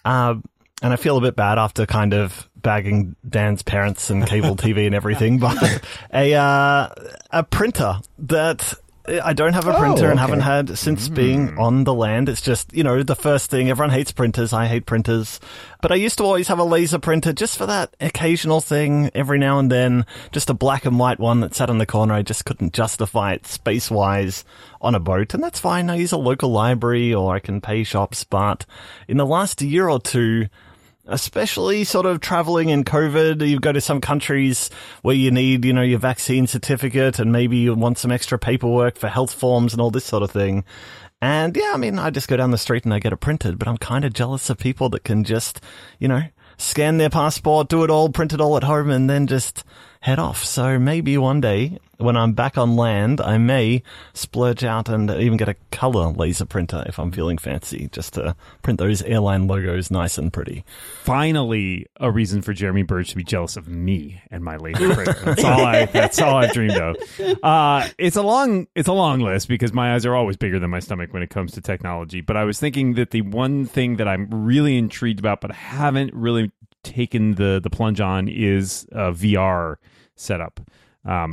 uh, 0.04 0.37
and 0.80 0.92
I 0.92 0.94
feel 0.94 1.16
a 1.16 1.20
bit 1.20 1.34
bad 1.34 1.58
after 1.58 1.84
kind 1.84 2.14
of 2.14 2.49
bagging 2.54 3.16
Dan's 3.28 3.64
parents 3.64 4.08
and 4.08 4.25
cable 4.25 4.54
TV 4.54 4.87
and 4.87 4.94
everything, 4.94 5.40
but 5.40 5.82
a 6.14 6.34
uh, 6.34 6.90
a 7.32 7.42
printer 7.42 7.96
that 8.20 8.72
Uh, 9.07 9.21
I 9.23 9.33
don't 9.33 9.52
have 9.54 9.66
a 9.66 9.78
printer 9.78 10.09
Oh, 10.09 10.11
and 10.11 10.21
haven't 10.21 10.40
had 10.40 10.78
since 10.78 11.09
being 11.09 11.49
hmm. 11.49 11.59
on 11.59 11.85
the 11.85 11.95
land. 11.95 12.28
It's 12.28 12.40
just, 12.40 12.73
you 12.73 12.85
know, 12.85 13.02
the 13.02 13.16
first 13.16 13.50
thing. 13.50 13.71
Everyone 13.71 13.90
hates 13.90 14.12
printers. 14.12 14.52
I 14.52 14.66
hate 14.66 14.87
printers. 14.87 15.40
But 15.80 15.92
I 15.92 15.97
used 15.97 16.19
to 16.19 16.25
always 16.25 16.49
have 16.49 16.59
a 16.59 16.64
laser 16.64 16.99
printer 16.99 17.33
just 17.33 17.57
for 17.57 17.66
that 17.66 17.95
occasional 18.00 18.61
thing 18.61 19.11
every 19.14 19.38
now 19.38 19.59
and 19.59 19.71
then. 19.71 20.07
Just 20.33 20.50
a 20.50 20.54
black 20.54 20.85
and 20.85 20.99
white 20.99 21.19
one 21.19 21.40
that 21.40 21.54
sat 21.54 21.71
in 21.71 21.78
the 21.78 21.87
corner. 21.87 22.14
I 22.14 22.23
just 22.23 22.45
couldn't 22.45 22.73
justify 22.73 23.33
it 23.33 23.47
space 23.47 23.90
wise 23.90 24.45
on 24.80 24.95
a 24.95 25.00
boat. 25.00 25.35
And 25.35 25.42
that's 25.42 25.61
fine. 25.61 25.90
I 25.90 25.97
use 25.97 26.12
a 26.12 26.19
local 26.19 26.50
library 26.50 27.14
or 27.14 27.35
I 27.35 27.40
can 27.40 27.61
pay 27.61 27.85
shops. 27.85 28.25
But 28.25 28.66
in 29.09 29.16
the 29.16 29.26
last 29.26 29.62
year 29.62 29.88
or 29.88 30.00
two, 30.00 30.49
especially 31.10 31.84
sort 31.84 32.06
of 32.06 32.20
traveling 32.20 32.70
in 32.70 32.84
COVID. 32.84 33.46
You 33.46 33.60
go 33.60 33.72
to 33.72 33.80
some 33.80 34.00
countries 34.00 34.70
where 35.02 35.14
you 35.14 35.30
need, 35.30 35.64
you 35.64 35.72
know, 35.72 35.82
your 35.82 35.98
vaccine 35.98 36.46
certificate 36.46 37.18
and 37.18 37.32
maybe 37.32 37.58
you 37.58 37.74
want 37.74 37.98
some 37.98 38.10
extra 38.10 38.38
paperwork 38.38 38.96
for 38.96 39.08
health 39.08 39.34
forms 39.34 39.72
and 39.72 39.82
all 39.82 39.90
this 39.90 40.04
sort 40.04 40.22
of 40.22 40.30
thing. 40.30 40.64
And 41.20 41.54
yeah, 41.56 41.72
I 41.74 41.76
mean, 41.76 41.98
I 41.98 42.10
just 42.10 42.28
go 42.28 42.36
down 42.36 42.50
the 42.50 42.58
street 42.58 42.84
and 42.84 42.94
I 42.94 42.98
get 42.98 43.12
it 43.12 43.18
printed, 43.18 43.58
but 43.58 43.68
I'm 43.68 43.76
kind 43.76 44.04
of 44.04 44.14
jealous 44.14 44.48
of 44.48 44.56
people 44.56 44.88
that 44.90 45.04
can 45.04 45.24
just, 45.24 45.60
you 45.98 46.08
know, 46.08 46.22
scan 46.56 46.96
their 46.96 47.10
passport, 47.10 47.68
do 47.68 47.84
it 47.84 47.90
all, 47.90 48.08
print 48.08 48.32
it 48.32 48.40
all 48.40 48.56
at 48.56 48.64
home 48.64 48.90
and 48.90 49.10
then 49.10 49.26
just 49.26 49.64
head 50.00 50.19
off. 50.19 50.45
So 50.45 50.78
maybe 50.78 51.16
one 51.19 51.40
day 51.40 51.78
when 52.00 52.16
I'm 52.16 52.33
back 52.33 52.57
on 52.57 52.76
land, 52.76 53.21
I 53.21 53.37
may 53.37 53.83
splurge 54.14 54.64
out 54.64 54.88
and 54.88 55.11
even 55.11 55.37
get 55.37 55.49
a 55.49 55.57
color 55.71 56.11
laser 56.11 56.47
printer 56.47 56.83
if 56.87 56.99
I'm 56.99 57.12
feeling 57.12 57.37
fancy, 57.37 57.88
just 57.92 58.14
to 58.14 58.35
print 58.62 58.78
those 58.78 59.02
airline 59.02 59.47
logos 59.47 59.90
nice 59.90 60.16
and 60.16 60.33
pretty. 60.33 60.64
Finally, 61.04 61.87
a 61.99 62.11
reason 62.11 62.40
for 62.40 62.54
Jeremy 62.54 62.83
Burge 62.83 63.11
to 63.11 63.16
be 63.16 63.25
jealous 63.25 63.57
of 63.57 63.69
me 63.69 64.23
and 64.30 64.42
my 64.42 64.57
laser 64.57 64.95
printer. 64.95 65.12
That's 65.25 65.45
all 65.45 65.64
I. 65.64 65.85
That's 65.87 66.21
all 66.21 66.37
I've 66.37 66.52
dreamed 66.52 66.78
of. 66.78 66.97
Uh, 67.42 67.88
it's 67.99 68.16
a 68.16 68.23
long. 68.23 68.66
It's 68.75 68.88
a 68.88 68.92
long 68.95 69.21
list 69.21 69.49
because 69.49 69.73
my 69.73 69.95
eyes 69.95 70.07
are 70.07 70.14
always 70.14 70.37
bigger 70.37 70.59
than 70.59 70.71
my 70.71 70.80
stomach 70.80 71.12
when 71.12 71.23
it 71.23 71.30
comes 71.30 71.52
to 71.52 71.61
technology. 71.61 72.23
But 72.23 72.37
I 72.38 72.45
was 72.45 72.59
thinking 72.59 72.95
that 72.95 73.11
the 73.11 73.21
one 73.23 73.66
thing 73.66 73.97
that 73.97 74.09
I'm 74.09 74.28
really 74.30 74.78
intrigued 74.78 75.19
about, 75.19 75.42
but 75.42 75.52
haven't 75.52 76.14
really 76.14 76.50
taken 76.83 77.35
the 77.35 77.61
the 77.62 77.69
plunge 77.69 78.00
on, 78.00 78.28
is 78.28 78.87
a 78.92 79.12
VR 79.12 79.76
setup. 80.20 80.60
Um, 81.04 81.32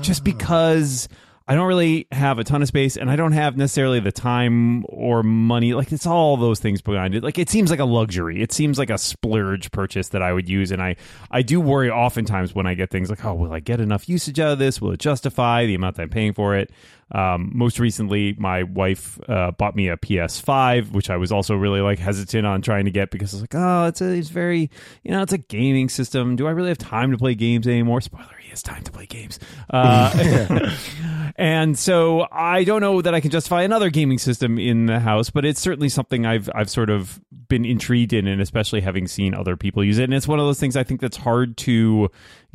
Just 0.00 0.24
because 0.24 1.08
I 1.46 1.54
don't 1.54 1.66
really 1.66 2.06
have 2.10 2.38
a 2.38 2.44
ton 2.44 2.62
of 2.62 2.68
space 2.68 2.96
and 2.96 3.10
I 3.10 3.16
don't 3.16 3.32
have 3.32 3.58
necessarily 3.58 4.00
the 4.00 4.12
time 4.12 4.82
or 4.88 5.22
money. 5.22 5.74
Like 5.74 5.92
it's 5.92 6.06
all 6.06 6.38
those 6.38 6.58
things 6.58 6.80
behind 6.80 7.14
it. 7.14 7.22
Like 7.22 7.38
it 7.38 7.50
seems 7.50 7.70
like 7.70 7.80
a 7.80 7.84
luxury. 7.84 8.40
It 8.40 8.50
seems 8.50 8.78
like 8.78 8.88
a 8.88 8.96
splurge 8.96 9.70
purchase 9.70 10.08
that 10.10 10.22
I 10.22 10.32
would 10.32 10.48
use. 10.48 10.70
And 10.70 10.80
I, 10.80 10.96
I 11.30 11.42
do 11.42 11.60
worry 11.60 11.90
oftentimes 11.90 12.54
when 12.54 12.66
I 12.66 12.72
get 12.72 12.90
things 12.90 13.10
like, 13.10 13.22
oh, 13.26 13.34
will 13.34 13.52
I 13.52 13.60
get 13.60 13.78
enough 13.78 14.08
usage 14.08 14.40
out 14.40 14.52
of 14.52 14.58
this? 14.58 14.80
Will 14.80 14.92
it 14.92 15.00
justify 15.00 15.66
the 15.66 15.74
amount 15.74 15.96
that 15.96 16.04
I'm 16.04 16.08
paying 16.08 16.32
for 16.32 16.56
it? 16.56 16.70
Um, 17.12 17.50
most 17.54 17.78
recently, 17.78 18.34
my 18.38 18.62
wife 18.62 19.20
uh, 19.28 19.50
bought 19.52 19.76
me 19.76 19.88
a 19.88 19.96
PS5, 19.96 20.92
which 20.92 21.10
I 21.10 21.16
was 21.16 21.30
also 21.30 21.54
really 21.54 21.80
like 21.80 21.98
hesitant 21.98 22.46
on 22.46 22.62
trying 22.62 22.86
to 22.86 22.90
get 22.90 23.10
because 23.10 23.34
I 23.34 23.36
was 23.36 23.42
like, 23.42 23.54
oh, 23.54 23.86
it's 23.86 24.00
a, 24.00 24.10
it's 24.10 24.30
very, 24.30 24.70
you 25.02 25.10
know, 25.10 25.22
it's 25.22 25.32
a 25.32 25.38
gaming 25.38 25.88
system. 25.90 26.36
Do 26.36 26.46
I 26.46 26.50
really 26.52 26.70
have 26.70 26.78
time 26.78 27.10
to 27.10 27.18
play 27.18 27.34
games 27.34 27.68
anymore? 27.68 28.00
Spoiler: 28.00 28.36
He 28.40 28.48
has 28.50 28.62
time 28.62 28.82
to 28.84 28.90
play 28.90 29.06
games. 29.06 29.38
Uh, 29.68 30.74
and 31.36 31.76
so 31.76 32.28
I 32.30 32.62
don't 32.62 32.80
know 32.80 33.02
that 33.02 33.14
I 33.14 33.20
can 33.20 33.30
justify 33.30 33.62
another 33.62 33.90
gaming 33.90 34.18
system 34.18 34.58
in 34.58 34.86
the 34.86 35.00
house, 35.00 35.30
but 35.30 35.44
it's 35.44 35.60
certainly 35.60 35.88
something 35.88 36.24
I've 36.24 36.48
I've 36.54 36.70
sort 36.70 36.90
of 36.90 37.20
been 37.48 37.64
intrigued 37.64 38.12
in, 38.12 38.26
and 38.28 38.40
especially 38.40 38.80
having 38.80 39.08
seen 39.08 39.34
other 39.34 39.56
people 39.56 39.82
use 39.82 39.98
it. 39.98 40.04
And 40.04 40.14
it's 40.14 40.28
one 40.28 40.38
of 40.38 40.46
those 40.46 40.60
things 40.60 40.76
I 40.76 40.84
think 40.84 41.00
that's 41.00 41.16
hard 41.16 41.56
to 41.58 42.08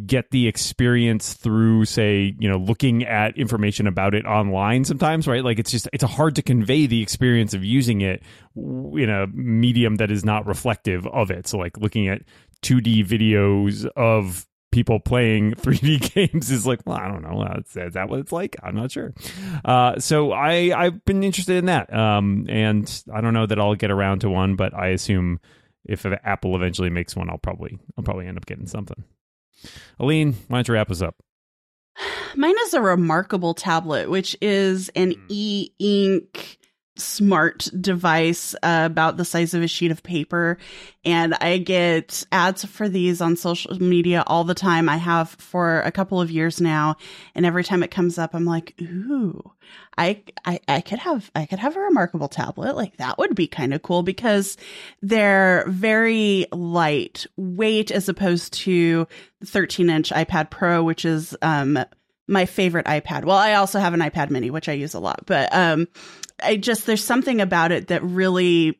get 0.05 0.31
the 0.31 0.47
experience 0.47 1.33
through, 1.33 1.85
say, 1.85 2.35
you 2.39 2.47
know, 2.47 2.57
looking 2.57 3.03
at 3.03 3.37
information 3.37 3.85
about 3.85 4.15
it 4.15 4.25
online 4.25 4.85
sometimes, 4.85 5.27
right? 5.27 5.43
Like 5.43 5.59
it's 5.59 5.71
just 5.71 5.89
it's 5.91 6.03
hard 6.03 6.35
to 6.35 6.41
convey 6.41 6.85
the 6.85 7.01
experience 7.01 7.53
of 7.53 7.65
using 7.65 7.99
it 7.99 8.23
in 8.55 9.09
a 9.09 9.27
medium 9.27 9.97
that 9.97 10.09
is 10.09 10.23
not 10.23 10.45
reflective 10.45 11.05
of 11.07 11.31
it. 11.31 11.47
So 11.47 11.57
like 11.57 11.77
looking 11.77 12.07
at 12.07 12.21
2D 12.61 13.05
videos 13.05 13.85
of 13.95 14.45
people 14.71 14.99
playing 14.99 15.53
3D 15.55 16.13
games 16.13 16.51
is 16.51 16.65
like, 16.65 16.81
well, 16.85 16.97
I 16.97 17.07
don't 17.07 17.21
know. 17.21 17.43
Is 17.59 17.93
that 17.93 18.09
what 18.09 18.19
it's 18.19 18.31
like? 18.31 18.55
I'm 18.63 18.75
not 18.75 18.91
sure. 18.91 19.13
Uh, 19.65 19.99
so 19.99 20.31
I 20.31 20.71
I've 20.75 21.03
been 21.05 21.23
interested 21.23 21.57
in 21.57 21.65
that, 21.65 21.93
um, 21.93 22.45
and 22.49 23.03
I 23.13 23.21
don't 23.21 23.33
know 23.33 23.45
that 23.45 23.59
I'll 23.59 23.75
get 23.75 23.91
around 23.91 24.19
to 24.21 24.29
one, 24.29 24.55
but 24.55 24.73
I 24.73 24.87
assume 24.89 25.39
if 25.85 26.05
Apple 26.05 26.55
eventually 26.55 26.89
makes 26.89 27.15
one, 27.15 27.29
I'll 27.29 27.37
probably 27.37 27.79
I'll 27.97 28.03
probably 28.03 28.27
end 28.27 28.37
up 28.37 28.45
getting 28.45 28.67
something. 28.67 29.03
Aleen, 29.99 30.35
why 30.47 30.57
don't 30.57 30.67
you 30.67 30.73
wrap 30.75 30.91
us 30.91 31.01
up? 31.01 31.15
Mine 32.35 32.55
is 32.61 32.73
a 32.73 32.81
remarkable 32.81 33.53
tablet, 33.53 34.09
which 34.09 34.37
is 34.41 34.89
an 34.89 35.15
e 35.29 35.69
ink 35.79 36.58
smart 36.99 37.69
device 37.79 38.53
uh, 38.61 38.83
about 38.85 39.17
the 39.17 39.25
size 39.25 39.53
of 39.53 39.61
a 39.61 39.67
sheet 39.67 39.91
of 39.91 40.03
paper. 40.03 40.57
And 41.05 41.33
I 41.35 41.57
get 41.57 42.25
ads 42.31 42.65
for 42.65 42.89
these 42.89 43.21
on 43.21 43.35
social 43.35 43.81
media 43.81 44.23
all 44.27 44.43
the 44.43 44.53
time. 44.53 44.89
I 44.89 44.97
have 44.97 45.29
for 45.29 45.81
a 45.81 45.91
couple 45.91 46.21
of 46.21 46.29
years 46.29 46.59
now. 46.59 46.97
And 47.35 47.45
every 47.45 47.63
time 47.63 47.83
it 47.83 47.91
comes 47.91 48.17
up, 48.17 48.35
I'm 48.35 48.45
like, 48.45 48.75
ooh, 48.81 49.51
I, 49.97 50.23
I, 50.45 50.59
I 50.67 50.81
could 50.81 50.99
have, 50.99 51.31
I 51.35 51.45
could 51.45 51.59
have 51.59 51.75
a 51.75 51.81
remarkable 51.81 52.27
tablet. 52.27 52.75
Like 52.75 52.97
that 52.97 53.17
would 53.17 53.35
be 53.35 53.47
kind 53.47 53.73
of 53.73 53.81
cool 53.81 54.03
because 54.03 54.57
they're 55.01 55.65
very 55.67 56.47
light 56.51 57.25
weight 57.37 57.91
as 57.91 58.09
opposed 58.09 58.53
to 58.53 59.07
the 59.39 59.45
13 59.45 59.89
inch 59.89 60.09
iPad 60.11 60.49
Pro, 60.49 60.83
which 60.83 61.05
is, 61.05 61.35
um, 61.41 61.79
my 62.29 62.45
favorite 62.45 62.85
iPad. 62.85 63.25
Well, 63.25 63.37
I 63.37 63.53
also 63.53 63.79
have 63.79 63.93
an 63.93 63.99
iPad 63.99 64.29
mini, 64.29 64.49
which 64.49 64.69
I 64.69 64.73
use 64.73 64.93
a 64.93 64.99
lot, 64.99 65.23
but, 65.25 65.53
um, 65.53 65.87
I 66.41 66.55
just, 66.55 66.85
there's 66.85 67.03
something 67.03 67.41
about 67.41 67.71
it 67.71 67.87
that 67.87 68.03
really 68.03 68.79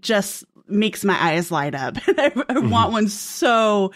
just 0.00 0.44
makes 0.68 1.04
my 1.04 1.20
eyes 1.20 1.50
light 1.50 1.74
up. 1.74 1.96
I, 2.06 2.26
I 2.26 2.28
mm-hmm. 2.30 2.70
want 2.70 2.92
one 2.92 3.08
so, 3.08 3.92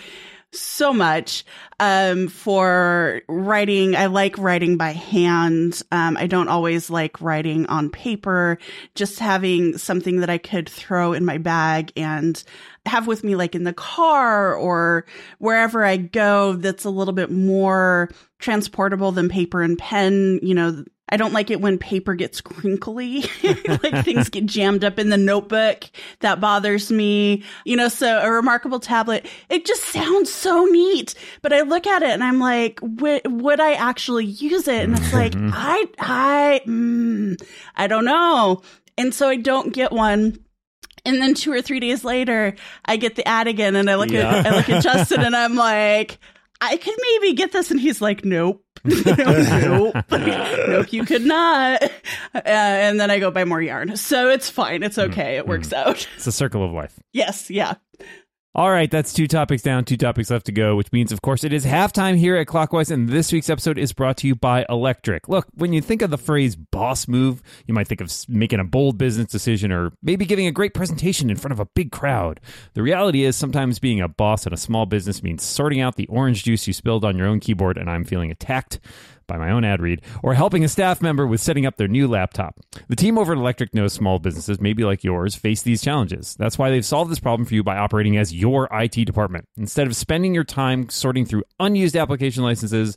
so 0.52 0.92
much 0.92 1.44
um, 1.80 2.28
for 2.28 3.22
writing. 3.28 3.96
I 3.96 4.06
like 4.06 4.38
writing 4.38 4.76
by 4.76 4.90
hand. 4.90 5.82
Um, 5.92 6.16
I 6.16 6.26
don't 6.26 6.48
always 6.48 6.90
like 6.90 7.20
writing 7.20 7.66
on 7.66 7.90
paper. 7.90 8.58
Just 8.94 9.18
having 9.18 9.78
something 9.78 10.20
that 10.20 10.30
I 10.30 10.38
could 10.38 10.68
throw 10.68 11.12
in 11.12 11.24
my 11.24 11.38
bag 11.38 11.92
and 11.96 12.42
have 12.86 13.06
with 13.06 13.24
me, 13.24 13.36
like 13.36 13.54
in 13.54 13.64
the 13.64 13.72
car 13.72 14.54
or 14.54 15.04
wherever 15.38 15.84
I 15.84 15.96
go, 15.96 16.54
that's 16.54 16.84
a 16.84 16.90
little 16.90 17.14
bit 17.14 17.30
more 17.30 18.10
transportable 18.38 19.12
than 19.12 19.28
paper 19.28 19.62
and 19.62 19.78
pen. 19.78 20.40
You 20.42 20.54
know, 20.54 20.84
I 21.08 21.16
don't 21.16 21.32
like 21.32 21.50
it 21.50 21.60
when 21.60 21.78
paper 21.78 22.14
gets 22.14 22.40
crinkly, 22.40 23.24
like 23.42 24.04
things 24.04 24.28
get 24.28 24.46
jammed 24.46 24.82
up 24.82 24.98
in 24.98 25.08
the 25.08 25.16
notebook. 25.16 25.84
That 26.20 26.40
bothers 26.40 26.90
me. 26.90 27.44
You 27.64 27.76
know, 27.76 27.88
so 27.88 28.18
a 28.18 28.30
remarkable 28.30 28.80
tablet, 28.80 29.26
it 29.48 29.64
just 29.64 29.84
sounds 29.84 30.32
so 30.32 30.64
neat. 30.64 31.14
But 31.42 31.52
I 31.52 31.60
look 31.60 31.86
at 31.86 32.02
it 32.02 32.10
and 32.10 32.24
I'm 32.24 32.40
like, 32.40 32.80
would 32.82 33.60
I 33.60 33.74
actually 33.74 34.26
use 34.26 34.66
it? 34.66 34.82
And 34.82 34.96
it's 34.96 35.12
like, 35.12 35.34
I, 35.36 35.86
I, 36.00 36.60
mm, 36.66 37.40
I 37.76 37.86
don't 37.86 38.04
know. 38.04 38.62
And 38.98 39.14
so 39.14 39.28
I 39.28 39.36
don't 39.36 39.72
get 39.72 39.92
one. 39.92 40.38
And 41.04 41.22
then 41.22 41.34
two 41.34 41.52
or 41.52 41.62
three 41.62 41.78
days 41.78 42.04
later, 42.04 42.56
I 42.84 42.96
get 42.96 43.14
the 43.14 43.26
ad 43.28 43.46
again 43.46 43.76
and 43.76 43.88
I 43.88 43.94
look 43.94 44.10
yeah. 44.10 44.38
at, 44.38 44.46
I 44.46 44.56
look 44.56 44.68
at 44.68 44.82
Justin 44.82 45.20
and 45.20 45.36
I'm 45.36 45.54
like, 45.54 46.18
I 46.60 46.76
could 46.76 46.94
maybe 47.00 47.34
get 47.34 47.52
this. 47.52 47.70
And 47.70 47.80
he's 47.80 48.00
like, 48.00 48.24
nope. 48.24 48.64
nope. 48.84 49.94
nope, 50.10 50.92
you 50.92 51.04
could 51.04 51.24
not. 51.24 51.82
Uh, 51.82 52.40
and 52.44 53.00
then 53.00 53.10
I 53.10 53.18
go 53.18 53.30
buy 53.30 53.44
more 53.44 53.60
yarn. 53.60 53.96
So 53.96 54.30
it's 54.30 54.48
fine. 54.48 54.82
It's 54.82 54.96
mm-hmm. 54.96 55.12
okay. 55.12 55.34
Mm. 55.34 55.38
It 55.38 55.48
works 55.48 55.68
mm. 55.68 55.74
out. 55.74 56.08
It's 56.16 56.26
a 56.26 56.32
circle 56.32 56.64
of 56.64 56.72
life. 56.72 56.98
Yes. 57.12 57.50
Yeah. 57.50 57.74
All 58.56 58.70
right, 58.70 58.90
that's 58.90 59.12
two 59.12 59.28
topics 59.28 59.62
down, 59.62 59.84
two 59.84 59.98
topics 59.98 60.30
left 60.30 60.46
to 60.46 60.52
go, 60.52 60.76
which 60.76 60.90
means, 60.90 61.12
of 61.12 61.20
course, 61.20 61.44
it 61.44 61.52
is 61.52 61.66
halftime 61.66 62.16
here 62.16 62.38
at 62.38 62.46
Clockwise, 62.46 62.90
and 62.90 63.06
this 63.06 63.30
week's 63.30 63.50
episode 63.50 63.76
is 63.76 63.92
brought 63.92 64.16
to 64.16 64.26
you 64.26 64.34
by 64.34 64.64
Electric. 64.70 65.28
Look, 65.28 65.46
when 65.56 65.74
you 65.74 65.82
think 65.82 66.00
of 66.00 66.08
the 66.08 66.16
phrase 66.16 66.56
boss 66.56 67.06
move, 67.06 67.42
you 67.66 67.74
might 67.74 67.86
think 67.86 68.00
of 68.00 68.10
making 68.30 68.58
a 68.58 68.64
bold 68.64 68.96
business 68.96 69.30
decision 69.30 69.72
or 69.72 69.92
maybe 70.02 70.24
giving 70.24 70.46
a 70.46 70.52
great 70.52 70.72
presentation 70.72 71.28
in 71.28 71.36
front 71.36 71.52
of 71.52 71.60
a 71.60 71.66
big 71.66 71.92
crowd. 71.92 72.40
The 72.72 72.82
reality 72.82 73.24
is, 73.24 73.36
sometimes 73.36 73.78
being 73.78 74.00
a 74.00 74.08
boss 74.08 74.46
in 74.46 74.54
a 74.54 74.56
small 74.56 74.86
business 74.86 75.22
means 75.22 75.42
sorting 75.42 75.82
out 75.82 75.96
the 75.96 76.06
orange 76.06 76.44
juice 76.44 76.66
you 76.66 76.72
spilled 76.72 77.04
on 77.04 77.18
your 77.18 77.26
own 77.26 77.40
keyboard, 77.40 77.76
and 77.76 77.90
I'm 77.90 78.04
feeling 78.04 78.30
attacked 78.30 78.80
by 79.26 79.36
my 79.36 79.50
own 79.50 79.64
ad 79.64 79.80
read, 79.80 80.02
or 80.22 80.34
helping 80.34 80.64
a 80.64 80.68
staff 80.68 81.02
member 81.02 81.26
with 81.26 81.40
setting 81.40 81.66
up 81.66 81.76
their 81.76 81.88
new 81.88 82.08
laptop. 82.08 82.58
The 82.88 82.96
team 82.96 83.18
over 83.18 83.32
at 83.32 83.38
Electric 83.38 83.74
knows 83.74 83.92
small 83.92 84.18
businesses, 84.18 84.60
maybe 84.60 84.84
like 84.84 85.04
yours, 85.04 85.34
face 85.34 85.62
these 85.62 85.82
challenges. 85.82 86.34
That's 86.38 86.58
why 86.58 86.70
they've 86.70 86.84
solved 86.84 87.10
this 87.10 87.18
problem 87.18 87.46
for 87.46 87.54
you 87.54 87.62
by 87.62 87.76
operating 87.76 88.16
as 88.16 88.34
your 88.34 88.68
IT 88.72 89.04
department. 89.04 89.48
Instead 89.56 89.86
of 89.86 89.96
spending 89.96 90.34
your 90.34 90.44
time 90.44 90.88
sorting 90.88 91.26
through 91.26 91.44
unused 91.58 91.96
application 91.96 92.42
licenses, 92.42 92.96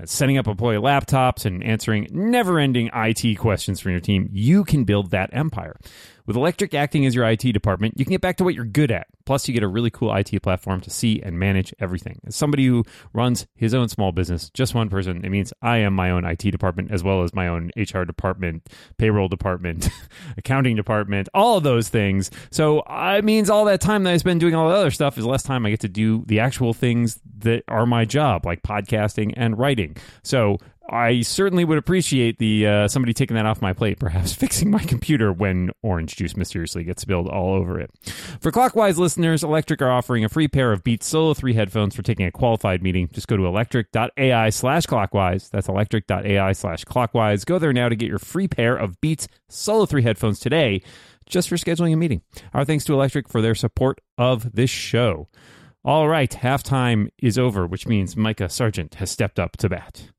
uh, 0.00 0.06
setting 0.06 0.38
up 0.38 0.46
employee 0.46 0.76
laptops, 0.76 1.44
and 1.44 1.62
answering 1.62 2.08
never 2.10 2.58
ending 2.58 2.90
IT 2.94 3.36
questions 3.38 3.80
from 3.80 3.92
your 3.92 4.00
team, 4.00 4.28
you 4.32 4.64
can 4.64 4.84
build 4.84 5.10
that 5.10 5.30
empire. 5.32 5.76
With 6.30 6.36
Electric 6.36 6.74
acting 6.74 7.04
as 7.06 7.14
your 7.16 7.28
IT 7.28 7.42
department, 7.42 7.94
you 7.96 8.04
can 8.04 8.12
get 8.12 8.20
back 8.20 8.36
to 8.36 8.44
what 8.44 8.54
you're 8.54 8.64
good 8.64 8.92
at. 8.92 9.08
Plus, 9.24 9.48
you 9.48 9.54
get 9.54 9.64
a 9.64 9.68
really 9.68 9.90
cool 9.90 10.14
IT 10.14 10.40
platform 10.44 10.80
to 10.82 10.88
see 10.88 11.20
and 11.20 11.36
manage 11.36 11.74
everything. 11.80 12.20
As 12.24 12.36
somebody 12.36 12.64
who 12.66 12.84
runs 13.12 13.48
his 13.56 13.74
own 13.74 13.88
small 13.88 14.12
business, 14.12 14.48
just 14.50 14.72
one 14.72 14.88
person, 14.88 15.24
it 15.24 15.28
means 15.28 15.52
I 15.60 15.78
am 15.78 15.92
my 15.92 16.12
own 16.12 16.24
IT 16.24 16.52
department 16.52 16.92
as 16.92 17.02
well 17.02 17.24
as 17.24 17.34
my 17.34 17.48
own 17.48 17.72
HR 17.76 18.02
department, 18.02 18.68
payroll 18.96 19.26
department, 19.26 19.88
accounting 20.36 20.76
department, 20.76 21.28
all 21.34 21.56
of 21.56 21.64
those 21.64 21.88
things. 21.88 22.30
So 22.52 22.78
uh, 22.82 23.16
it 23.18 23.24
means 23.24 23.50
all 23.50 23.64
that 23.64 23.80
time 23.80 24.04
that 24.04 24.12
I 24.12 24.16
spend 24.18 24.38
doing 24.38 24.54
all 24.54 24.68
the 24.68 24.76
other 24.76 24.92
stuff 24.92 25.18
is 25.18 25.26
less 25.26 25.42
time 25.42 25.66
I 25.66 25.70
get 25.70 25.80
to 25.80 25.88
do 25.88 26.22
the 26.28 26.38
actual 26.38 26.74
things 26.74 27.18
that 27.38 27.64
are 27.66 27.86
my 27.86 28.04
job, 28.04 28.46
like 28.46 28.62
podcasting 28.62 29.34
and 29.36 29.58
writing. 29.58 29.96
So 30.22 30.58
I 30.90 31.22
certainly 31.22 31.64
would 31.64 31.78
appreciate 31.78 32.38
the 32.38 32.66
uh, 32.66 32.88
somebody 32.88 33.14
taking 33.14 33.36
that 33.36 33.46
off 33.46 33.62
my 33.62 33.72
plate, 33.72 34.00
perhaps 34.00 34.32
fixing 34.34 34.70
my 34.70 34.80
computer 34.80 35.32
when 35.32 35.70
orange 35.82 36.16
juice 36.16 36.36
mysteriously 36.36 36.82
gets 36.82 37.02
spilled 37.02 37.28
all 37.28 37.54
over 37.54 37.78
it. 37.78 37.90
For 38.40 38.50
Clockwise 38.50 38.98
listeners, 38.98 39.44
Electric 39.44 39.80
are 39.82 39.90
offering 39.90 40.24
a 40.24 40.28
free 40.28 40.48
pair 40.48 40.72
of 40.72 40.82
Beats 40.82 41.06
Solo 41.06 41.32
3 41.32 41.54
headphones 41.54 41.94
for 41.94 42.02
taking 42.02 42.26
a 42.26 42.32
qualified 42.32 42.82
meeting. 42.82 43.08
Just 43.12 43.28
go 43.28 43.36
to 43.36 43.46
electric.ai 43.46 44.50
slash 44.50 44.86
clockwise. 44.86 45.48
That's 45.48 45.68
electric.ai 45.68 46.52
slash 46.52 46.84
clockwise. 46.84 47.44
Go 47.44 47.58
there 47.58 47.72
now 47.72 47.88
to 47.88 47.96
get 47.96 48.08
your 48.08 48.18
free 48.18 48.48
pair 48.48 48.76
of 48.76 49.00
Beats 49.00 49.28
Solo 49.48 49.86
3 49.86 50.02
headphones 50.02 50.40
today 50.40 50.82
just 51.26 51.48
for 51.48 51.56
scheduling 51.56 51.92
a 51.92 51.96
meeting. 51.96 52.22
Our 52.52 52.64
thanks 52.64 52.84
to 52.86 52.94
Electric 52.94 53.28
for 53.28 53.40
their 53.40 53.54
support 53.54 54.00
of 54.18 54.52
this 54.52 54.70
show. 54.70 55.28
All 55.84 56.08
right, 56.08 56.30
halftime 56.30 57.08
is 57.18 57.38
over, 57.38 57.66
which 57.66 57.86
means 57.86 58.16
Mikah 58.16 58.50
Sargent 58.50 58.96
has 58.96 59.10
stepped 59.10 59.38
up 59.38 59.56
to 59.58 59.68
bat. 59.68 60.10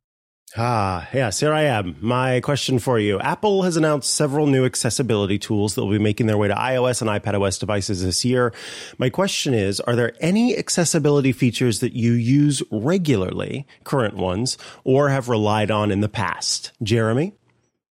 Ah, 0.58 1.08
yes, 1.14 1.40
here 1.40 1.54
I 1.54 1.62
am. 1.62 1.96
My 2.02 2.42
question 2.42 2.78
for 2.80 3.00
you. 3.00 3.20
Apple 3.20 3.64
has 3.64 3.78
announced 3.78 4.14
several 4.14 4.48
new 4.48 4.66
accessibility 4.66 5.40
tools 5.40 5.76
that 5.76 5.82
will 5.82 5.92
be 5.92 6.00
making 6.00 6.28
their 6.28 6.38
way 6.38 6.50
to 6.50 6.54
iOS 6.54 7.02
and 7.02 7.10
iPadOS 7.10 7.58
devices 7.58 8.04
this 8.04 8.26
year. 8.26 8.52
My 8.98 9.10
question 9.10 9.54
is, 9.54 9.80
are 9.80 9.96
there 9.96 10.14
any 10.20 10.58
accessibility 10.58 11.32
features 11.32 11.80
that 11.80 11.94
you 11.94 12.12
use 12.12 12.62
regularly, 12.70 13.66
current 13.86 14.18
ones, 14.18 14.58
or 14.84 15.10
have 15.10 15.30
relied 15.30 15.72
on 15.72 15.90
in 15.90 16.02
the 16.02 16.10
past? 16.10 16.74
Jeremy? 16.84 17.34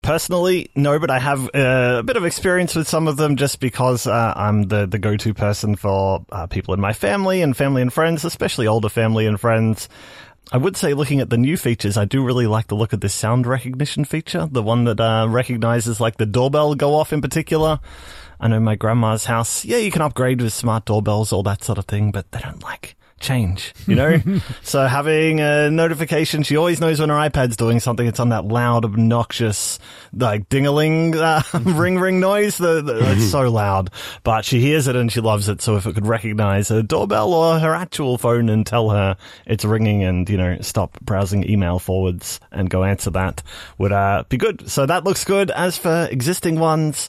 Personally, 0.02 0.70
no, 0.74 0.98
but 0.98 1.10
I 1.10 1.18
have 1.18 1.44
uh, 1.54 1.98
a 1.98 2.02
bit 2.02 2.16
of 2.16 2.24
experience 2.24 2.74
with 2.74 2.88
some 2.88 3.06
of 3.06 3.18
them 3.18 3.36
just 3.36 3.60
because 3.60 4.06
uh, 4.06 4.32
I'm 4.34 4.62
the, 4.64 4.86
the 4.86 4.98
go 4.98 5.16
to 5.18 5.34
person 5.34 5.76
for 5.76 6.24
uh, 6.32 6.46
people 6.46 6.72
in 6.72 6.80
my 6.80 6.94
family 6.94 7.42
and 7.42 7.54
family 7.54 7.82
and 7.82 7.92
friends, 7.92 8.24
especially 8.24 8.66
older 8.66 8.88
family 8.88 9.26
and 9.26 9.38
friends. 9.38 9.90
I 10.52 10.56
would 10.56 10.76
say, 10.76 10.94
looking 10.94 11.20
at 11.20 11.30
the 11.30 11.36
new 11.36 11.56
features, 11.56 11.96
I 11.96 12.06
do 12.06 12.24
really 12.24 12.48
like 12.48 12.66
the 12.66 12.74
look 12.74 12.92
of 12.92 13.00
this 13.00 13.14
sound 13.14 13.46
recognition 13.46 14.04
feature, 14.04 14.48
the 14.50 14.64
one 14.64 14.84
that 14.84 14.98
uh, 14.98 15.28
recognizes 15.28 16.00
like 16.00 16.16
the 16.16 16.26
doorbell 16.26 16.74
go 16.74 16.94
off 16.94 17.12
in 17.12 17.20
particular. 17.20 17.78
I 18.40 18.48
know 18.48 18.58
my 18.58 18.74
grandma's 18.74 19.26
house, 19.26 19.64
yeah, 19.64 19.76
you 19.76 19.92
can 19.92 20.02
upgrade 20.02 20.42
with 20.42 20.52
smart 20.52 20.86
doorbells, 20.86 21.32
all 21.32 21.44
that 21.44 21.62
sort 21.62 21.78
of 21.78 21.84
thing, 21.84 22.10
but 22.10 22.32
they 22.32 22.40
don't 22.40 22.62
like 22.64 22.96
change, 23.20 23.74
you 23.86 23.94
know? 23.94 24.20
so 24.62 24.86
having 24.86 25.40
a 25.40 25.70
notification, 25.70 26.42
she 26.42 26.56
always 26.56 26.80
knows 26.80 26.98
when 27.00 27.10
her 27.10 27.16
iPad's 27.16 27.56
doing 27.56 27.78
something. 27.78 28.06
It's 28.06 28.18
on 28.18 28.30
that 28.30 28.46
loud, 28.46 28.84
obnoxious, 28.84 29.78
like 30.12 30.48
dingaling 30.48 31.14
uh, 31.14 31.58
ring 31.70 31.98
ring 31.98 32.18
noise. 32.18 32.58
The, 32.58 32.82
the, 32.82 33.12
it's 33.12 33.30
so 33.30 33.50
loud, 33.50 33.90
but 34.24 34.44
she 34.44 34.60
hears 34.60 34.88
it 34.88 34.96
and 34.96 35.12
she 35.12 35.20
loves 35.20 35.48
it. 35.48 35.62
So 35.62 35.76
if 35.76 35.86
it 35.86 35.94
could 35.94 36.06
recognize 36.06 36.68
her 36.68 36.82
doorbell 36.82 37.32
or 37.32 37.58
her 37.58 37.74
actual 37.74 38.18
phone 38.18 38.48
and 38.48 38.66
tell 38.66 38.90
her 38.90 39.16
it's 39.46 39.64
ringing 39.64 40.02
and, 40.02 40.28
you 40.28 40.36
know, 40.36 40.58
stop 40.60 40.98
browsing 41.00 41.48
email 41.48 41.78
forwards 41.78 42.40
and 42.50 42.68
go 42.68 42.84
answer 42.84 43.10
that 43.10 43.42
would 43.78 43.92
uh, 43.92 44.24
be 44.28 44.36
good. 44.36 44.68
So 44.68 44.86
that 44.86 45.04
looks 45.04 45.24
good. 45.24 45.50
As 45.50 45.76
for 45.76 46.08
existing 46.10 46.58
ones, 46.58 47.08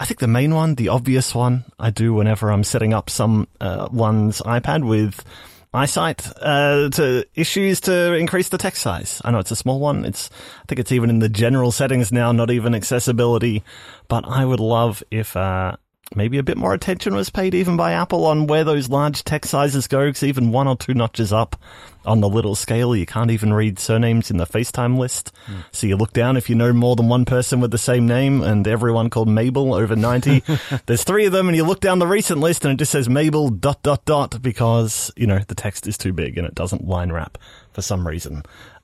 I 0.00 0.06
think 0.06 0.18
the 0.18 0.26
main 0.26 0.54
one, 0.54 0.76
the 0.76 0.88
obvious 0.88 1.34
one, 1.34 1.64
I 1.78 1.90
do 1.90 2.14
whenever 2.14 2.50
I'm 2.50 2.64
setting 2.64 2.94
up 2.94 3.10
some 3.10 3.46
uh, 3.60 3.88
one's 3.92 4.40
iPad 4.40 4.88
with 4.88 5.22
eyesight 5.72 6.26
uh, 6.40 6.88
to 6.90 7.24
issues 7.34 7.80
to 7.82 8.14
increase 8.14 8.48
the 8.48 8.58
text 8.58 8.82
size. 8.82 9.20
I 9.24 9.30
know 9.30 9.38
it's 9.38 9.50
a 9.50 9.56
small 9.56 9.80
one. 9.80 10.04
It's 10.04 10.30
I 10.62 10.64
think 10.66 10.78
it's 10.78 10.92
even 10.92 11.10
in 11.10 11.20
the 11.20 11.28
general 11.28 11.72
settings 11.72 12.10
now, 12.10 12.32
not 12.32 12.50
even 12.50 12.74
accessibility. 12.74 13.62
But 14.08 14.26
I 14.26 14.44
would 14.44 14.60
love 14.60 15.02
if 15.10 15.36
uh, 15.36 15.76
maybe 16.14 16.38
a 16.38 16.42
bit 16.42 16.56
more 16.56 16.74
attention 16.74 17.14
was 17.14 17.30
paid 17.30 17.54
even 17.54 17.76
by 17.76 17.92
Apple 17.92 18.26
on 18.26 18.46
where 18.46 18.64
those 18.64 18.88
large 18.88 19.22
text 19.24 19.50
sizes 19.50 19.86
go, 19.86 20.06
because 20.06 20.22
even 20.22 20.52
one 20.52 20.66
or 20.66 20.76
two 20.76 20.94
notches 20.94 21.32
up 21.32 21.56
on 22.04 22.20
the 22.20 22.28
little 22.28 22.54
scale, 22.54 22.96
you 22.96 23.06
can't 23.06 23.30
even 23.30 23.52
read 23.52 23.78
surnames 23.78 24.30
in 24.30 24.38
the 24.38 24.46
FaceTime 24.46 24.98
list. 24.98 25.32
Mm. 25.46 25.64
So 25.70 25.86
you 25.86 25.96
look 25.96 26.12
down 26.12 26.36
if 26.36 26.48
you 26.48 26.56
know 26.56 26.72
more 26.72 26.96
than 26.96 27.08
one 27.08 27.24
person 27.24 27.60
with 27.60 27.70
the 27.70 27.78
same 27.78 28.06
name 28.06 28.42
and 28.42 28.66
everyone 28.66 29.10
called 29.10 29.28
Mabel 29.28 29.74
over 29.74 29.94
90. 29.94 30.42
There's 30.86 31.04
three 31.04 31.26
of 31.26 31.32
them 31.32 31.48
and 31.48 31.56
you 31.56 31.64
look 31.64 31.80
down 31.80 31.98
the 31.98 32.06
recent 32.06 32.40
list 32.40 32.64
and 32.64 32.72
it 32.72 32.78
just 32.78 32.92
says 32.92 33.08
Mabel 33.08 33.50
dot 33.50 33.82
dot 33.82 34.04
dot 34.04 34.42
because, 34.42 35.12
you 35.16 35.26
know, 35.26 35.38
the 35.38 35.54
text 35.54 35.86
is 35.86 35.98
too 35.98 36.12
big 36.12 36.38
and 36.38 36.46
it 36.46 36.54
doesn't 36.54 36.86
line 36.88 37.12
wrap 37.12 37.38
for 37.72 37.82
some 37.82 38.06
reason. 38.06 38.42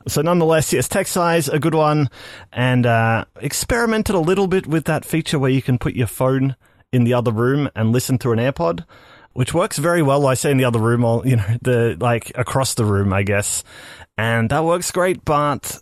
So 0.08 0.22
nonetheless, 0.22 0.72
yes, 0.72 0.86
text 0.86 1.12
size, 1.12 1.48
a 1.48 1.58
good 1.58 1.74
one, 1.74 2.10
and 2.52 2.86
uh, 2.86 3.24
experimented 3.40 4.14
a 4.14 4.20
little 4.20 4.46
bit 4.46 4.66
with 4.68 4.84
that 4.84 5.04
feature 5.04 5.38
where 5.38 5.50
you 5.50 5.62
can 5.62 5.78
put 5.78 5.96
your 5.96 6.06
phone 6.06 6.54
in 6.92 7.04
the 7.04 7.14
other 7.14 7.32
room 7.32 7.68
and 7.74 7.92
listen 7.92 8.18
through 8.18 8.32
an 8.32 8.38
AirPod, 8.38 8.84
which 9.32 9.52
works 9.54 9.78
very 9.78 10.02
well. 10.02 10.26
I 10.26 10.34
say 10.34 10.50
in 10.50 10.56
the 10.56 10.64
other 10.64 10.78
room, 10.78 11.04
or 11.04 11.26
you 11.26 11.36
know, 11.36 11.56
the 11.62 11.96
like 12.00 12.32
across 12.34 12.74
the 12.74 12.84
room, 12.84 13.12
I 13.12 13.22
guess, 13.22 13.64
and 14.16 14.50
that 14.50 14.64
works 14.64 14.90
great. 14.90 15.24
But 15.24 15.80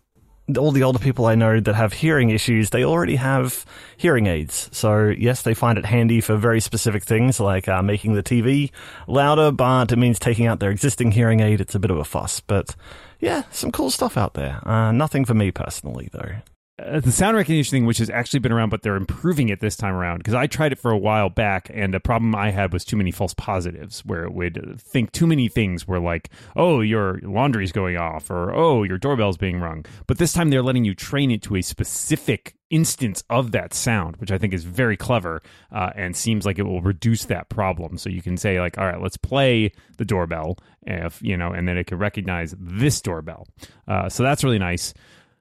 all 0.58 0.72
the 0.72 0.82
older 0.82 0.98
people 0.98 1.26
I 1.26 1.34
know 1.34 1.58
that 1.60 1.74
have 1.74 1.94
hearing 1.94 2.30
issues, 2.30 2.70
they 2.70 2.84
already 2.84 3.16
have 3.16 3.64
hearing 3.96 4.26
aids. 4.26 4.68
So 4.72 5.06
yes, 5.06 5.42
they 5.42 5.54
find 5.54 5.78
it 5.78 5.86
handy 5.86 6.20
for 6.20 6.36
very 6.36 6.60
specific 6.60 7.04
things 7.04 7.40
like 7.40 7.68
uh, 7.68 7.82
making 7.82 8.14
the 8.14 8.22
TV 8.22 8.70
louder, 9.06 9.50
but 9.50 9.92
it 9.92 9.96
means 9.96 10.18
taking 10.18 10.46
out 10.46 10.60
their 10.60 10.70
existing 10.70 11.12
hearing 11.12 11.40
aid. 11.40 11.60
It's 11.60 11.74
a 11.74 11.80
bit 11.80 11.90
of 11.90 11.98
a 11.98 12.04
fuss, 12.04 12.40
but 12.40 12.76
yeah, 13.20 13.44
some 13.50 13.72
cool 13.72 13.90
stuff 13.90 14.16
out 14.16 14.34
there. 14.34 14.60
Uh, 14.68 14.92
nothing 14.92 15.24
for 15.24 15.34
me 15.34 15.50
personally, 15.50 16.08
though 16.12 16.36
uh, 16.84 17.00
the 17.00 17.12
sound 17.12 17.36
recognition 17.36 17.70
thing, 17.70 17.86
which 17.86 17.98
has 17.98 18.10
actually 18.10 18.40
been 18.40 18.52
around, 18.52 18.70
but 18.70 18.82
they're 18.82 18.96
improving 18.96 19.48
it 19.48 19.60
this 19.60 19.76
time 19.76 19.94
around. 19.94 20.18
Because 20.18 20.34
I 20.34 20.46
tried 20.46 20.72
it 20.72 20.78
for 20.78 20.90
a 20.90 20.98
while 20.98 21.30
back, 21.30 21.70
and 21.72 21.94
the 21.94 22.00
problem 22.00 22.34
I 22.34 22.50
had 22.50 22.72
was 22.72 22.84
too 22.84 22.96
many 22.96 23.10
false 23.10 23.34
positives, 23.34 24.04
where 24.04 24.24
it 24.24 24.32
would 24.32 24.80
think 24.80 25.12
too 25.12 25.26
many 25.26 25.48
things. 25.48 25.86
Were 25.86 26.00
like, 26.00 26.30
"Oh, 26.56 26.80
your 26.80 27.20
laundry's 27.22 27.72
going 27.72 27.96
off," 27.96 28.30
or 28.30 28.52
"Oh, 28.54 28.82
your 28.82 28.98
doorbell's 28.98 29.36
being 29.36 29.60
rung." 29.60 29.84
But 30.06 30.18
this 30.18 30.32
time, 30.32 30.50
they're 30.50 30.62
letting 30.62 30.84
you 30.84 30.94
train 30.94 31.30
it 31.30 31.42
to 31.42 31.56
a 31.56 31.62
specific 31.62 32.54
instance 32.70 33.22
of 33.30 33.52
that 33.52 33.72
sound, 33.72 34.16
which 34.16 34.32
I 34.32 34.38
think 34.38 34.52
is 34.52 34.64
very 34.64 34.96
clever 34.96 35.42
uh, 35.70 35.90
and 35.94 36.16
seems 36.16 36.44
like 36.44 36.58
it 36.58 36.64
will 36.64 36.82
reduce 36.82 37.26
that 37.26 37.48
problem. 37.48 37.98
So 37.98 38.10
you 38.10 38.22
can 38.22 38.36
say 38.36 38.60
like, 38.60 38.78
"All 38.78 38.86
right, 38.86 39.00
let's 39.00 39.16
play 39.16 39.72
the 39.96 40.04
doorbell," 40.04 40.58
if 40.82 41.22
you 41.22 41.36
know, 41.36 41.52
and 41.52 41.66
then 41.68 41.78
it 41.78 41.86
can 41.86 41.98
recognize 41.98 42.54
this 42.58 43.00
doorbell. 43.00 43.46
Uh, 43.88 44.08
so 44.08 44.22
that's 44.22 44.44
really 44.44 44.58
nice. 44.58 44.92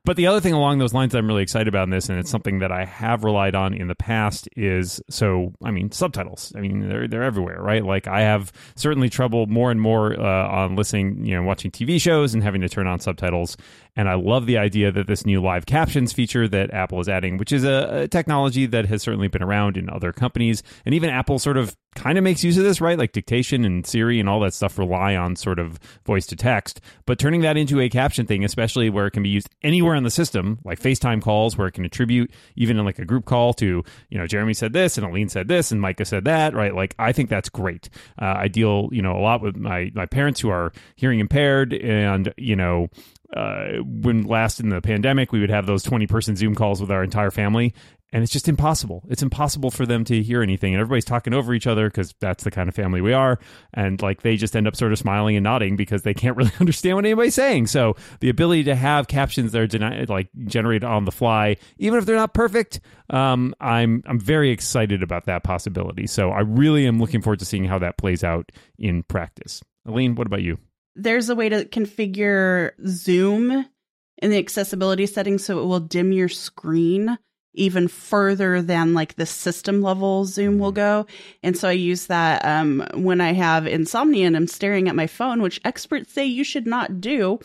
But 0.06 0.18
the 0.18 0.28
other 0.28 0.42
thing 0.42 0.54
along 0.54 0.80
those 0.80 0.94
lines 0.94 1.14
that 1.14 1.20
I'm 1.20 1.28
really 1.28 1.44
excited 1.44 1.70
about 1.70 1.84
in 1.84 1.90
this, 1.90 2.10
and 2.10 2.20
it's 2.20 2.30
something 2.30 2.60
that 2.60 2.74
I 2.74 2.84
have 2.84 3.24
relied 3.24 3.56
on 3.56 3.74
in 3.74 3.88
the 3.88 3.96
past, 3.96 4.50
is 4.58 5.02
so 5.10 5.54
I 5.64 5.72
mean 5.72 5.92
subtitles. 5.92 6.52
I 6.58 6.60
mean 6.60 6.90
they're 6.90 7.08
they're 7.08 7.24
everywhere, 7.24 7.62
right? 7.62 7.86
Like 7.86 8.06
I 8.08 8.22
have 8.22 8.52
certainly 8.76 9.10
trouble 9.10 9.48
more 9.48 9.72
and 9.72 9.80
more 9.80 10.20
uh, 10.20 10.48
on 10.50 10.76
listening, 10.76 11.26
you 11.26 11.36
know, 11.36 11.44
watching 11.44 11.72
TV 11.72 12.02
shows 12.02 12.34
and 12.34 12.44
having 12.44 12.60
to 12.62 12.70
turn 12.70 12.86
on 12.86 13.00
subtitles. 13.00 13.56
And 13.96 14.10
I 14.10 14.16
love 14.16 14.46
the 14.46 14.58
idea 14.58 14.92
that 14.92 15.08
this 15.08 15.26
new 15.26 15.42
live 15.42 15.66
captions 15.66 16.12
feature 16.12 16.50
that 16.50 16.74
Apple 16.74 17.00
is 17.00 17.08
adding, 17.08 17.38
which 17.38 17.54
is 17.54 17.64
a, 17.64 18.02
a 18.04 18.08
technology 18.10 18.66
that 18.66 18.88
has 18.88 19.04
certainly 19.04 19.30
been 19.30 19.44
around 19.44 19.78
in 19.78 19.90
other 19.90 20.12
companies, 20.12 20.64
and 20.86 20.94
even 20.94 21.10
Apple 21.10 21.40
sort 21.40 21.56
of 21.56 21.78
kind 21.96 22.18
of 22.18 22.24
makes 22.24 22.44
use 22.44 22.58
of 22.58 22.64
this, 22.64 22.82
right? 22.82 22.98
Like 22.98 23.12
dictation 23.12 23.66
and 23.66 23.86
Siri 23.86 24.20
and 24.20 24.30
all 24.30 24.40
that 24.42 24.54
stuff 24.54 24.78
rely 24.78 25.16
on 25.16 25.36
sort 25.36 25.60
of 25.60 25.80
voice 26.06 26.26
to 26.28 26.36
text. 26.36 26.82
But 27.06 27.20
turning 27.20 27.42
that 27.42 27.58
into 27.58 27.80
a 27.80 27.90
caption 27.90 28.26
thing, 28.26 28.44
especially 28.44 28.90
where 28.90 29.08
it 29.08 29.12
can 29.12 29.24
be 29.24 29.30
used 29.30 29.50
anywhere 29.62 29.96
in 29.96 30.04
the 30.04 30.12
system, 30.12 30.60
like 30.64 30.80
FaceTime 30.80 31.22
calls, 31.22 31.58
where 31.58 31.68
it 31.68 31.74
can 31.74 31.86
attribute 31.86 32.32
even 32.56 32.78
in 32.78 32.86
like 32.86 33.00
a 33.00 33.06
group 33.06 33.26
call 33.26 33.54
to, 33.56 33.84
you 34.10 34.18
know, 34.18 34.28
Jeremy 34.28 34.54
said 34.54 34.74
this 34.74 34.98
and 34.98 35.06
Aleen 35.06 35.30
said 35.30 35.48
this 35.48 35.72
and 35.72 35.82
Mikah 35.82 36.08
said 36.08 36.26
that, 36.26 36.54
right? 36.54 36.76
Like 36.76 36.96
I 37.00 37.12
think 37.12 37.30
that's 37.30 37.50
great. 37.50 37.90
Uh, 38.22 38.34
I 38.38 38.48
deal, 38.48 38.90
you 38.92 39.02
know, 39.02 39.16
a 39.16 39.22
lot 39.22 39.42
with 39.42 39.58
my 39.58 39.92
my 39.94 40.06
parents 40.06 40.40
who 40.40 40.50
are 40.50 40.72
hearing 40.96 41.20
impaired 41.20 41.74
and, 41.74 42.34
you 42.38 42.56
know, 42.56 42.90
uh, 43.36 43.80
when 43.84 44.24
last 44.24 44.60
in 44.60 44.70
the 44.70 44.82
pandemic, 44.82 45.32
we 45.32 45.40
would 45.40 45.50
have 45.50 45.66
those 45.66 45.84
20 45.84 46.08
person 46.08 46.36
Zoom 46.36 46.56
calls 46.56 46.80
with 46.80 46.92
our 46.92 47.04
entire 47.04 47.32
family. 47.32 47.74
And 48.14 48.24
it's 48.24 48.32
just 48.32 48.48
impossible. 48.48 49.04
It's 49.10 49.22
impossible 49.22 49.72
for 49.72 49.86
them 49.86 50.06
to 50.06 50.24
hear 50.24 50.42
anything. 50.42 50.74
And 50.74 50.80
everybody's 50.80 51.04
talking 51.04 51.34
over 51.34 51.54
each 51.54 51.68
other 51.68 51.90
because 51.90 52.16
that's 52.22 52.46
the 52.46 52.52
kind 52.52 52.70
of 52.70 52.76
family 52.76 53.02
we 53.02 53.12
are. 53.12 53.40
And 53.74 54.02
like 54.02 54.22
they 54.22 54.38
just 54.38 54.56
end 54.56 54.68
up 54.68 54.78
sort 54.78 54.94
of 54.94 55.00
smiling 55.00 55.36
and 55.36 55.44
nodding 55.44 55.76
because 55.76 56.04
they 56.04 56.14
can't 56.14 56.38
really 56.38 56.54
understand 56.62 56.96
what 56.96 57.06
anybody's 57.06 57.36
saying. 57.36 57.68
So 57.68 57.98
the 58.22 58.30
ability 58.30 58.64
to 58.66 58.76
have 58.76 59.08
captions 59.08 59.52
that 59.52 59.62
are 59.62 59.68
deni- 59.68 60.08
like 60.08 60.30
generated 60.46 60.86
on 60.86 61.04
the 61.04 61.12
fly, 61.12 61.58
even 61.78 62.00
if 62.00 62.06
they're 62.06 62.16
not 62.16 62.34
perfect, 62.34 62.80
um, 63.10 63.54
I'm 63.60 64.02
I'm 64.06 64.20
very 64.20 64.52
excited 64.52 65.04
about 65.04 65.26
that 65.26 65.44
possibility. 65.44 66.08
So 66.08 66.30
I 66.30 66.40
really 66.42 66.88
am 66.88 67.00
looking 67.00 67.22
forward 67.22 67.40
to 67.40 67.46
seeing 67.46 67.66
how 67.66 67.80
that 67.80 67.98
plays 67.98 68.24
out 68.24 68.52
in 68.80 69.04
practice. 69.04 69.62
Aleen, 69.86 70.16
what 70.16 70.28
about 70.28 70.42
you? 70.42 70.58
there's 70.96 71.30
a 71.30 71.36
way 71.36 71.50
to 71.50 71.66
configure 71.66 72.72
Zoom 72.86 73.66
in 74.20 74.32
the 74.32 74.38
accessibility 74.38 75.06
settings 75.06 75.44
so 75.44 75.60
it 75.60 75.66
will 75.66 75.80
dim 75.80 76.12
your 76.12 76.30
screen 76.30 77.18
even 77.54 77.88
further 77.88 78.62
than 78.62 78.94
like 78.94 79.16
the 79.16 79.26
system 79.26 79.82
level 79.82 80.26
zoom 80.26 80.60
will 80.60 80.72
go. 80.72 81.06
And 81.44 81.58
so 81.58 81.70
I 81.70 81.74
use 81.74 82.08
that 82.08 82.44
um, 82.44 82.88
when 82.94 83.22
I 83.22 83.34
have 83.34 83.68
insomnia 83.68 84.28
and 84.28 84.36
I'm 84.36 84.48
staring 84.48 84.90
at 84.90 84.96
my 84.96 85.08
phone, 85.08 85.42
which 85.42 85.62
experts 85.64 86.14
say 86.14 86.26
you 86.26 86.44
should 86.44 86.68
not 86.68 87.00
do. 87.00 87.40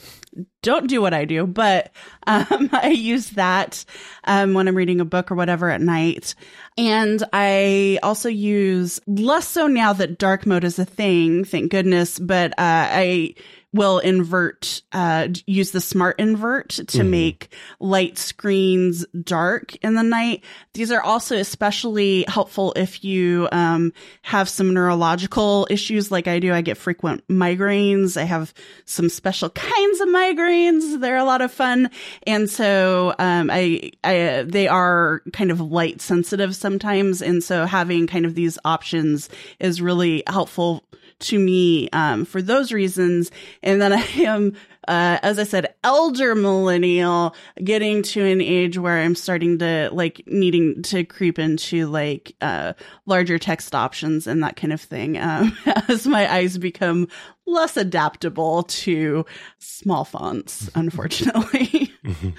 Don't 0.62 0.88
do 0.88 1.00
what 1.00 1.14
I 1.14 1.24
do, 1.24 1.46
but 1.46 1.92
um, 2.26 2.70
I 2.72 2.88
use 2.88 3.30
that 3.30 3.84
um, 4.24 4.54
when 4.54 4.68
I'm 4.68 4.76
reading 4.76 5.00
a 5.00 5.04
book 5.04 5.30
or 5.30 5.34
whatever 5.34 5.70
at 5.70 5.80
night. 5.80 6.34
And 6.76 7.22
I 7.32 7.98
also 8.02 8.28
use 8.28 9.00
less 9.06 9.48
so 9.48 9.66
now 9.66 9.92
that 9.94 10.18
dark 10.18 10.46
mode 10.46 10.64
is 10.64 10.78
a 10.78 10.84
thing, 10.84 11.44
thank 11.44 11.70
goodness, 11.70 12.18
but 12.18 12.52
uh, 12.52 12.54
I 12.58 13.34
will 13.72 13.98
invert, 13.98 14.82
uh, 14.92 15.28
use 15.46 15.72
the 15.72 15.80
smart 15.80 16.18
invert 16.18 16.70
to 16.70 16.98
mm. 16.98 17.08
make 17.10 17.54
light 17.80 18.16
screens 18.16 19.04
dark 19.22 19.76
in 19.76 19.94
the 19.94 20.02
night. 20.02 20.42
These 20.72 20.90
are 20.90 21.02
also 21.02 21.36
especially 21.36 22.24
helpful 22.28 22.72
if 22.76 23.04
you, 23.04 23.46
um, 23.52 23.92
have 24.22 24.48
some 24.48 24.72
neurological 24.72 25.66
issues 25.70 26.10
like 26.10 26.26
I 26.26 26.38
do. 26.38 26.52
I 26.52 26.62
get 26.62 26.78
frequent 26.78 27.26
migraines. 27.28 28.16
I 28.16 28.24
have 28.24 28.54
some 28.86 29.10
special 29.10 29.50
kinds 29.50 30.00
of 30.00 30.08
migraines. 30.08 31.00
They're 31.00 31.18
a 31.18 31.24
lot 31.24 31.42
of 31.42 31.52
fun. 31.52 31.90
And 32.26 32.48
so, 32.48 33.14
um, 33.18 33.50
I, 33.50 33.90
I, 34.02 34.44
they 34.46 34.66
are 34.66 35.20
kind 35.34 35.50
of 35.50 35.60
light 35.60 36.00
sensitive 36.00 36.56
sometimes. 36.56 37.20
And 37.20 37.44
so 37.44 37.66
having 37.66 38.06
kind 38.06 38.24
of 38.24 38.34
these 38.34 38.58
options 38.64 39.28
is 39.60 39.82
really 39.82 40.22
helpful 40.26 40.84
to 41.20 41.38
me 41.38 41.88
um, 41.90 42.24
for 42.24 42.40
those 42.40 42.72
reasons. 42.72 43.30
And 43.62 43.80
then 43.80 43.92
I 43.92 44.04
am, 44.18 44.54
uh, 44.86 45.18
as 45.22 45.38
I 45.38 45.44
said, 45.44 45.74
elder 45.84 46.34
millennial, 46.34 47.34
getting 47.62 48.02
to 48.02 48.24
an 48.24 48.40
age 48.40 48.78
where 48.78 48.98
I'm 48.98 49.14
starting 49.14 49.58
to 49.58 49.90
like 49.92 50.22
needing 50.26 50.82
to 50.84 51.04
creep 51.04 51.38
into 51.38 51.86
like 51.86 52.34
uh, 52.40 52.74
larger 53.06 53.38
text 53.38 53.74
options 53.74 54.26
and 54.26 54.42
that 54.42 54.56
kind 54.56 54.72
of 54.72 54.80
thing 54.80 55.18
um, 55.18 55.56
as 55.88 56.06
my 56.06 56.32
eyes 56.32 56.58
become 56.58 57.08
less 57.46 57.76
adaptable 57.76 58.64
to 58.64 59.24
small 59.58 60.04
fonts, 60.04 60.70
unfortunately. 60.74 61.92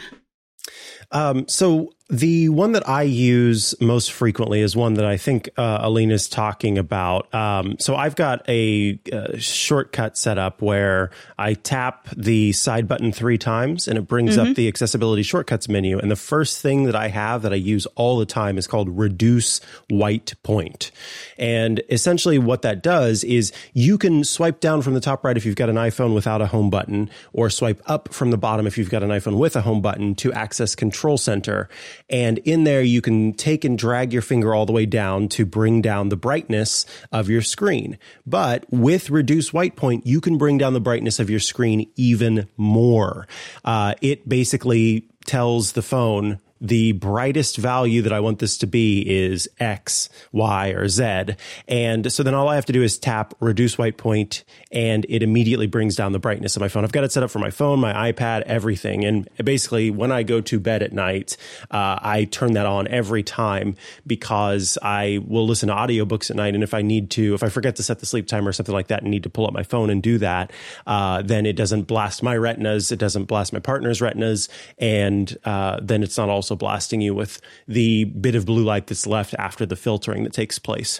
Um, 1.12 1.48
so 1.48 1.94
the 2.10 2.50
one 2.50 2.72
that 2.72 2.90
I 2.90 3.04
use 3.04 3.76
most 3.80 4.12
frequently 4.12 4.62
is 4.62 4.76
one 4.76 4.96
that 4.96 5.06
I 5.06 5.16
think 5.16 5.48
uh, 5.58 5.80
Aleen 5.84 6.10
is 6.10 6.28
talking 6.28 6.80
about. 6.80 7.32
Um, 7.36 7.78
so 7.78 7.96
I've 7.96 8.16
got 8.16 8.44
a, 8.50 9.00
a, 9.12 9.40
shortcut 9.40 10.18
set 10.18 10.40
up 10.40 10.60
where 10.60 11.12
I 11.38 11.54
tap 11.54 12.08
the 12.18 12.52
side 12.54 12.88
button 12.88 13.12
three 13.12 13.38
times 13.38 13.88
and 13.88 13.96
it 13.96 14.08
brings 14.08 14.38
mm-hmm. 14.38 14.50
up 14.50 14.56
the 14.56 14.68
accessibility 14.68 15.22
shortcuts 15.22 15.70
menu. 15.70 16.00
And 16.00 16.10
the 16.10 16.16
first 16.16 16.64
thing 16.64 16.86
that 16.86 16.96
I 16.96 17.10
have 17.10 17.44
that 17.44 17.54
I 17.54 17.58
use 17.58 17.86
all 17.96 18.18
the 18.18 18.26
time 18.26 18.58
is 18.58 18.66
called 18.66 18.98
reduce 18.98 19.62
white 19.88 20.34
point. 20.42 20.90
And 21.38 21.84
essentially 21.92 22.40
what 22.40 22.64
that 22.64 22.82
does 22.82 23.24
is 23.24 23.52
you 23.74 24.00
can 24.00 24.24
swipe 24.24 24.62
down 24.62 24.82
from 24.82 24.96
the 24.96 25.00
top 25.00 25.24
right 25.24 25.38
if 25.38 25.46
you've 25.46 25.56
got 25.56 25.70
an 25.70 25.76
iPhone 25.76 26.16
without 26.16 26.42
a 26.42 26.48
home 26.48 26.72
button 26.72 27.12
or 27.34 27.52
swipe 27.52 27.84
up 27.86 28.12
from 28.12 28.32
the 28.32 28.38
bottom 28.38 28.66
if 28.66 28.80
you've 28.80 28.90
got 28.90 29.04
an 29.04 29.10
iPhone 29.10 29.38
with 29.38 29.56
a 29.56 29.62
home 29.62 29.82
button 29.82 30.16
to 30.16 30.34
access 30.34 30.74
control 30.74 30.99
center. 31.18 31.70
And 32.10 32.38
in 32.40 32.64
there, 32.64 32.82
you 32.82 33.02
can 33.02 33.34
take 33.34 33.64
and 33.64 33.78
drag 33.78 34.14
your 34.14 34.22
finger 34.22 34.54
all 34.54 34.66
the 34.66 34.74
way 34.74 34.86
down 34.86 35.28
to 35.30 35.46
bring 35.46 35.82
down 35.82 36.10
the 36.10 36.18
brightness 36.18 36.86
of 37.12 37.30
your 37.30 37.42
screen. 37.42 37.98
But 38.26 38.66
with 38.70 39.10
reduce 39.10 39.54
white 39.54 39.76
point, 39.76 40.06
you 40.06 40.22
can 40.22 40.38
bring 40.38 40.58
down 40.58 40.74
the 40.74 40.80
brightness 40.80 41.20
of 41.20 41.30
your 41.30 41.40
screen 41.40 41.90
even 41.96 42.48
more. 42.58 43.28
Uh, 43.64 43.96
it 44.02 44.28
basically 44.28 45.08
tells 45.26 45.74
the 45.74 45.82
phone, 45.82 46.40
the 46.62 46.94
brightest 46.94 47.58
value 47.58 48.02
that 48.02 48.14
I 48.14 48.20
want 48.20 48.40
this 48.40 48.58
to 48.60 48.68
be 48.68 49.02
is 49.02 49.48
X, 49.60 50.10
Y, 50.32 50.70
or 50.70 50.88
Z. 50.88 51.36
And 51.68 52.12
so 52.12 52.24
then 52.24 52.34
all 52.34 52.48
I 52.48 52.56
have 52.56 52.66
to 52.66 52.74
do 52.74 52.84
is 52.84 52.98
tap 52.98 53.34
reduce 53.40 53.78
white 53.78 53.98
point 53.98 54.44
and 54.72 55.06
it 55.10 55.24
immediately 55.24 55.68
brings 55.68 55.96
down 55.96 56.12
the 56.12 56.20
brightness 56.20 56.56
of 56.56 56.62
my 56.62 56.68
phone. 56.68 56.84
I've 56.84 56.92
got 56.92 57.04
it 57.04 57.12
set 57.12 57.24
up 57.24 57.32
for 57.32 57.40
my 57.40 57.50
phone, 57.50 57.80
my 57.80 58.12
iPad, 58.12 58.42
everything. 58.42 59.06
And 59.06 59.28
basically 59.44 59.90
when 59.90 60.12
I 60.12 60.24
go 60.24 60.42
to 60.42 60.60
bed 60.60 60.84
at 60.84 60.94
night, 60.94 61.38
uh, 61.72 62.00
I 62.02 62.26
turn 62.26 62.54
that 62.54 62.66
on 62.66 62.88
every 62.88 63.24
time 63.24 63.76
because 64.06 64.78
I 64.82 65.20
will 65.26 65.48
listen 65.48 65.70
to 65.70 65.76
audiobooks 65.76 66.30
at 66.30 66.36
night. 66.36 66.54
And 66.56 66.64
if 66.64 66.74
I 66.74 66.82
need 66.82 67.10
to, 67.12 67.34
if 67.34 67.44
I 67.44 67.50
forget 67.50 67.76
to 67.78 67.84
set 67.84 68.00
the 68.00 68.06
sleep 68.06 68.28
timer 68.28 68.50
or 68.50 68.54
something 68.54 68.74
like 68.74 68.88
that 68.88 69.02
and 69.02 69.12
need 69.12 69.24
to 69.24 69.30
pull 69.30 69.48
up 69.48 69.54
my 69.54 69.64
phone 69.64 69.90
and 69.90 70.04
do 70.04 70.18
that, 70.20 70.52
uh, 70.86 71.22
then 71.22 71.46
it 71.46 71.54
doesn't 71.54 71.84
blast 71.84 72.22
my 72.22 72.36
retinas. 72.36 72.92
It 72.92 73.00
doesn't 73.00 73.26
blast 73.26 73.54
my 73.54 73.60
partner's 73.60 74.02
retinas. 74.02 74.50
And 74.78 75.36
uh, 75.46 75.80
then 75.82 76.04
it's 76.04 76.18
not 76.18 76.30
also 76.30 76.49
also 76.50 76.56
blasting 76.56 77.02
you 77.02 77.14
with 77.14 77.40
the 77.68 78.06
bit 78.06 78.36
of 78.36 78.46
blue 78.46 78.64
light 78.64 78.88
that's 78.88 79.06
left 79.06 79.36
after 79.38 79.66
the 79.66 79.76
filtering 79.76 80.24
that 80.24 80.34
takes 80.34 80.58
place. 80.58 81.00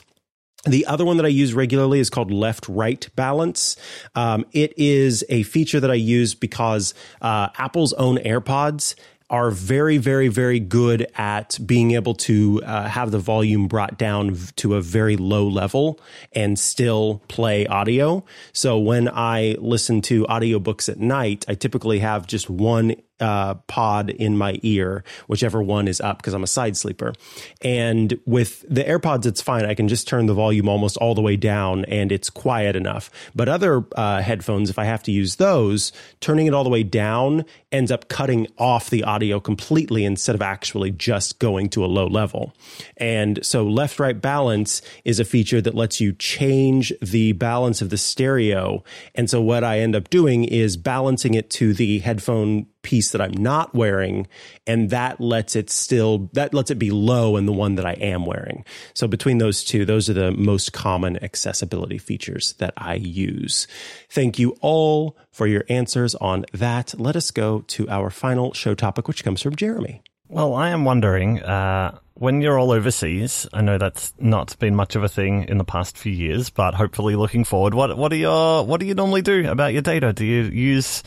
The 0.66 0.86
other 0.86 1.06
one 1.06 1.18
that 1.18 1.26
I 1.26 1.30
use 1.30 1.54
regularly 1.54 2.00
is 2.00 2.10
called 2.10 2.32
left 2.32 2.68
right 2.68 3.08
balance. 3.16 3.78
Um, 4.14 4.46
it 4.52 4.74
is 4.78 5.24
a 5.30 5.44
feature 5.44 5.80
that 5.80 5.90
I 5.90 5.96
use 5.96 6.36
because 6.36 6.94
uh, 7.22 7.48
Apple's 7.58 7.94
own 7.94 8.18
AirPods 8.18 8.96
are 9.30 9.52
very, 9.52 9.98
very, 9.98 10.28
very 10.28 10.60
good 10.60 11.08
at 11.16 11.58
being 11.66 11.92
able 11.92 12.16
to 12.16 12.62
uh, 12.66 12.90
have 12.90 13.12
the 13.12 13.20
volume 13.20 13.68
brought 13.68 13.98
down 13.98 14.36
to 14.56 14.76
a 14.76 14.82
very 14.82 15.16
low 15.16 15.48
level 15.48 16.00
and 16.34 16.58
still 16.58 17.22
play 17.28 17.66
audio. 17.68 18.26
So 18.54 18.78
when 18.80 19.08
I 19.08 19.56
listen 19.60 20.02
to 20.04 20.26
audiobooks 20.26 20.90
at 20.90 21.00
night, 21.00 21.46
I 21.48 21.54
typically 21.54 22.00
have 22.00 22.28
just 22.28 22.50
one 22.50 22.96
uh, 23.20 23.56
pod 23.68 24.10
in 24.10 24.38
my 24.38 24.60
ear, 24.64 25.04
whichever 25.28 25.62
one 25.62 25.88
is 25.88 26.02
up, 26.02 26.18
because 26.18 26.34
I'm 26.34 26.44
a 26.44 26.48
side 26.48 26.78
sleeper. 26.78 27.14
And 27.62 28.20
with 28.26 28.66
the 28.70 28.84
AirPods, 28.84 29.26
it's 29.26 29.42
fine. 29.42 29.66
I 29.66 29.74
can 29.74 29.88
just 29.88 30.08
turn 30.08 30.26
the 30.26 30.34
volume 30.34 30.70
almost 30.70 30.98
all 30.98 31.16
the 31.16 31.22
way 31.22 31.36
down 31.36 31.86
and 31.86 32.12
it's 32.12 32.30
quiet 32.30 32.76
enough. 32.76 33.10
But 33.36 33.50
other 33.50 33.86
uh, 33.96 34.22
headphones, 34.22 34.70
if 34.70 34.80
I 34.80 34.86
have 34.86 35.04
to 35.04 35.12
use 35.12 35.36
those, 35.36 35.92
turning 36.20 36.48
it 36.48 36.54
all 36.54 36.64
the 36.64 36.70
way 36.70 36.84
down 36.84 37.46
ends 37.72 37.92
up 37.92 38.08
cutting 38.08 38.48
off 38.58 38.90
the 38.90 39.04
audio 39.04 39.40
completely 39.40 40.06
instead 40.06 40.36
of 40.36 40.42
actually 40.42 40.92
just 40.92 41.40
going 41.40 41.70
to 41.70 41.86
a 41.86 41.88
low 41.88 42.08
level. 42.08 42.54
And 42.98 43.46
so 43.46 43.64
left 43.64 44.00
right 44.00 44.20
balance 44.20 44.82
is 45.06 45.20
a 45.20 45.26
feature 45.26 45.62
that 45.62 45.76
lets 45.76 46.02
you 46.02 46.14
change 46.14 46.94
the 47.02 47.34
balance 47.34 47.82
of 47.82 47.90
the 47.90 47.98
stereo. 47.98 48.84
And 49.16 49.30
so 49.30 49.42
what 49.42 49.64
I 49.64 49.80
end 49.80 49.96
up 49.96 50.10
doing 50.10 50.44
is 50.44 50.78
balancing 50.78 51.34
it 51.34 51.50
to 51.52 51.74
the 51.74 52.00
headphone 52.00 52.68
piece 52.82 53.12
that 53.12 53.22
I'm 53.22 53.34
not 53.34 53.74
wearing, 53.76 54.28
and 54.66 54.90
that 54.90 55.20
lets 55.20 55.56
it 55.56 55.70
still 55.70 56.30
that 56.34 56.54
lets 56.54 56.72
it 56.72 56.80
be 56.80 56.92
low 56.92 57.38
in 57.38 57.46
the 57.46 57.54
one 57.54 57.76
that 57.76 57.86
I 57.86 57.94
am 57.94 58.26
wearing. 58.26 58.66
So 58.94 59.08
between 59.08 59.38
those 59.38 59.64
two, 59.64 59.86
those 59.86 60.10
are 60.10 60.14
the 60.14 60.32
most 60.32 60.74
common 60.74 61.22
accessibility 61.24 61.98
features 61.98 62.54
that 62.60 62.74
I 62.78 62.96
use. 62.96 63.68
Thank 64.10 64.40
you 64.40 64.56
all 64.62 65.18
for 65.32 65.48
your 65.48 65.64
answers 65.70 66.16
on 66.16 66.46
that. 66.54 66.94
Let 67.00 67.16
us 67.16 67.32
go 67.32 67.62
to 67.68 67.90
our 67.90 68.10
final 68.10 68.54
show 68.54 68.76
topic, 68.76 69.08
which 69.08 69.24
comes 69.24 69.42
from 69.42 69.56
Jeremy. 69.56 70.02
Well, 70.28 70.54
I 70.54 70.70
am 70.70 70.86
wondering, 70.86 71.42
uh, 71.42 71.98
when 72.14 72.42
you're 72.42 72.60
all 72.60 72.72
overseas, 72.72 73.48
I 73.52 73.62
know 73.62 73.80
that's 73.80 74.14
not 74.20 74.58
been 74.60 74.76
much 74.76 74.96
of 74.96 75.04
a 75.04 75.10
thing 75.10 75.46
in 75.50 75.58
the 75.58 75.64
past 75.64 75.98
few 75.98 76.12
years, 76.12 76.52
but 76.52 76.76
hopefully 76.76 77.16
looking 77.16 77.44
forward, 77.44 77.74
what 77.74 77.98
what 77.98 78.10
do 78.10 78.18
your 78.18 78.64
what 78.64 78.80
do 78.80 78.86
you 78.86 78.94
normally 78.94 79.24
do 79.24 79.50
about 79.50 79.74
your 79.74 79.82
data? 79.82 80.14
Do 80.14 80.26
you 80.26 80.44
use 80.44 81.02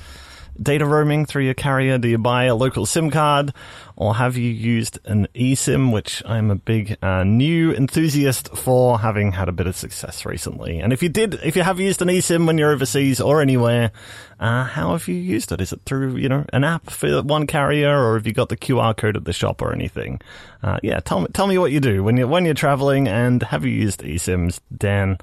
data 0.61 0.87
roaming 0.87 1.27
through 1.27 1.45
your 1.45 1.55
carrier? 1.55 1.99
Do 1.99 2.09
you 2.09 2.19
buy 2.19 2.45
a 2.45 2.55
local 2.55 2.87
SIM 2.87 3.11
card? 3.11 3.53
Or 3.97 4.15
have 4.15 4.37
you 4.37 4.51
used 4.51 4.99
an 5.05 5.29
eSIM, 5.35 5.93
which 5.93 6.23
I'm 6.27 6.51
a 6.51 6.55
big 6.55 6.97
uh, 7.03 7.25
new 7.25 7.73
enthusiast 7.73 8.57
for, 8.57 8.99
having 8.99 9.33
had 9.33 9.49
a 9.49 9.53
bit 9.53 9.67
of 9.67 9.77
success 9.77 10.25
recently? 10.25 10.79
And 10.79 10.93
if 10.93 11.03
you 11.03 11.09
did, 11.09 11.35
if 11.35 11.57
you 11.57 11.63
have 11.63 11.79
used 11.79 12.03
an 12.03 12.09
eSIM 12.09 12.47
when 12.47 12.59
you're 12.59 12.73
overseas 12.73 13.21
or 13.21 13.41
anywhere, 13.41 13.93
uh, 14.41 14.65
how 14.65 14.93
have 14.93 15.07
you 15.09 15.15
used 15.15 15.53
it? 15.53 15.61
Is 15.61 15.73
it 15.73 15.83
through, 15.85 16.17
you 16.17 16.29
know, 16.29 16.45
an 16.53 16.65
app 16.65 16.91
for 16.91 17.23
one 17.23 17.47
carrier 17.47 17.97
or 17.97 18.17
have 18.17 18.27
you 18.27 18.33
got 18.33 18.49
the 18.49 18.57
QR 18.57 18.97
code 18.97 19.17
at 19.17 19.25
the 19.25 19.33
shop 19.33 19.63
or 19.63 19.73
anything? 19.73 20.21
Uh, 20.63 20.79
yeah, 20.83 21.01
tell 21.01 21.21
me, 21.21 21.29
tell 21.33 21.47
me 21.47 21.59
what 21.59 21.71
you 21.71 21.81
do 21.81 22.03
when 22.03 22.17
you're, 22.17 22.29
when 22.29 22.45
you're 22.45 22.55
traveling 22.55 23.07
and 23.09 23.43
have 23.45 23.65
you 23.65 23.73
used 23.73 24.01
eSIMs, 24.01 24.61
Dan? 24.77 25.19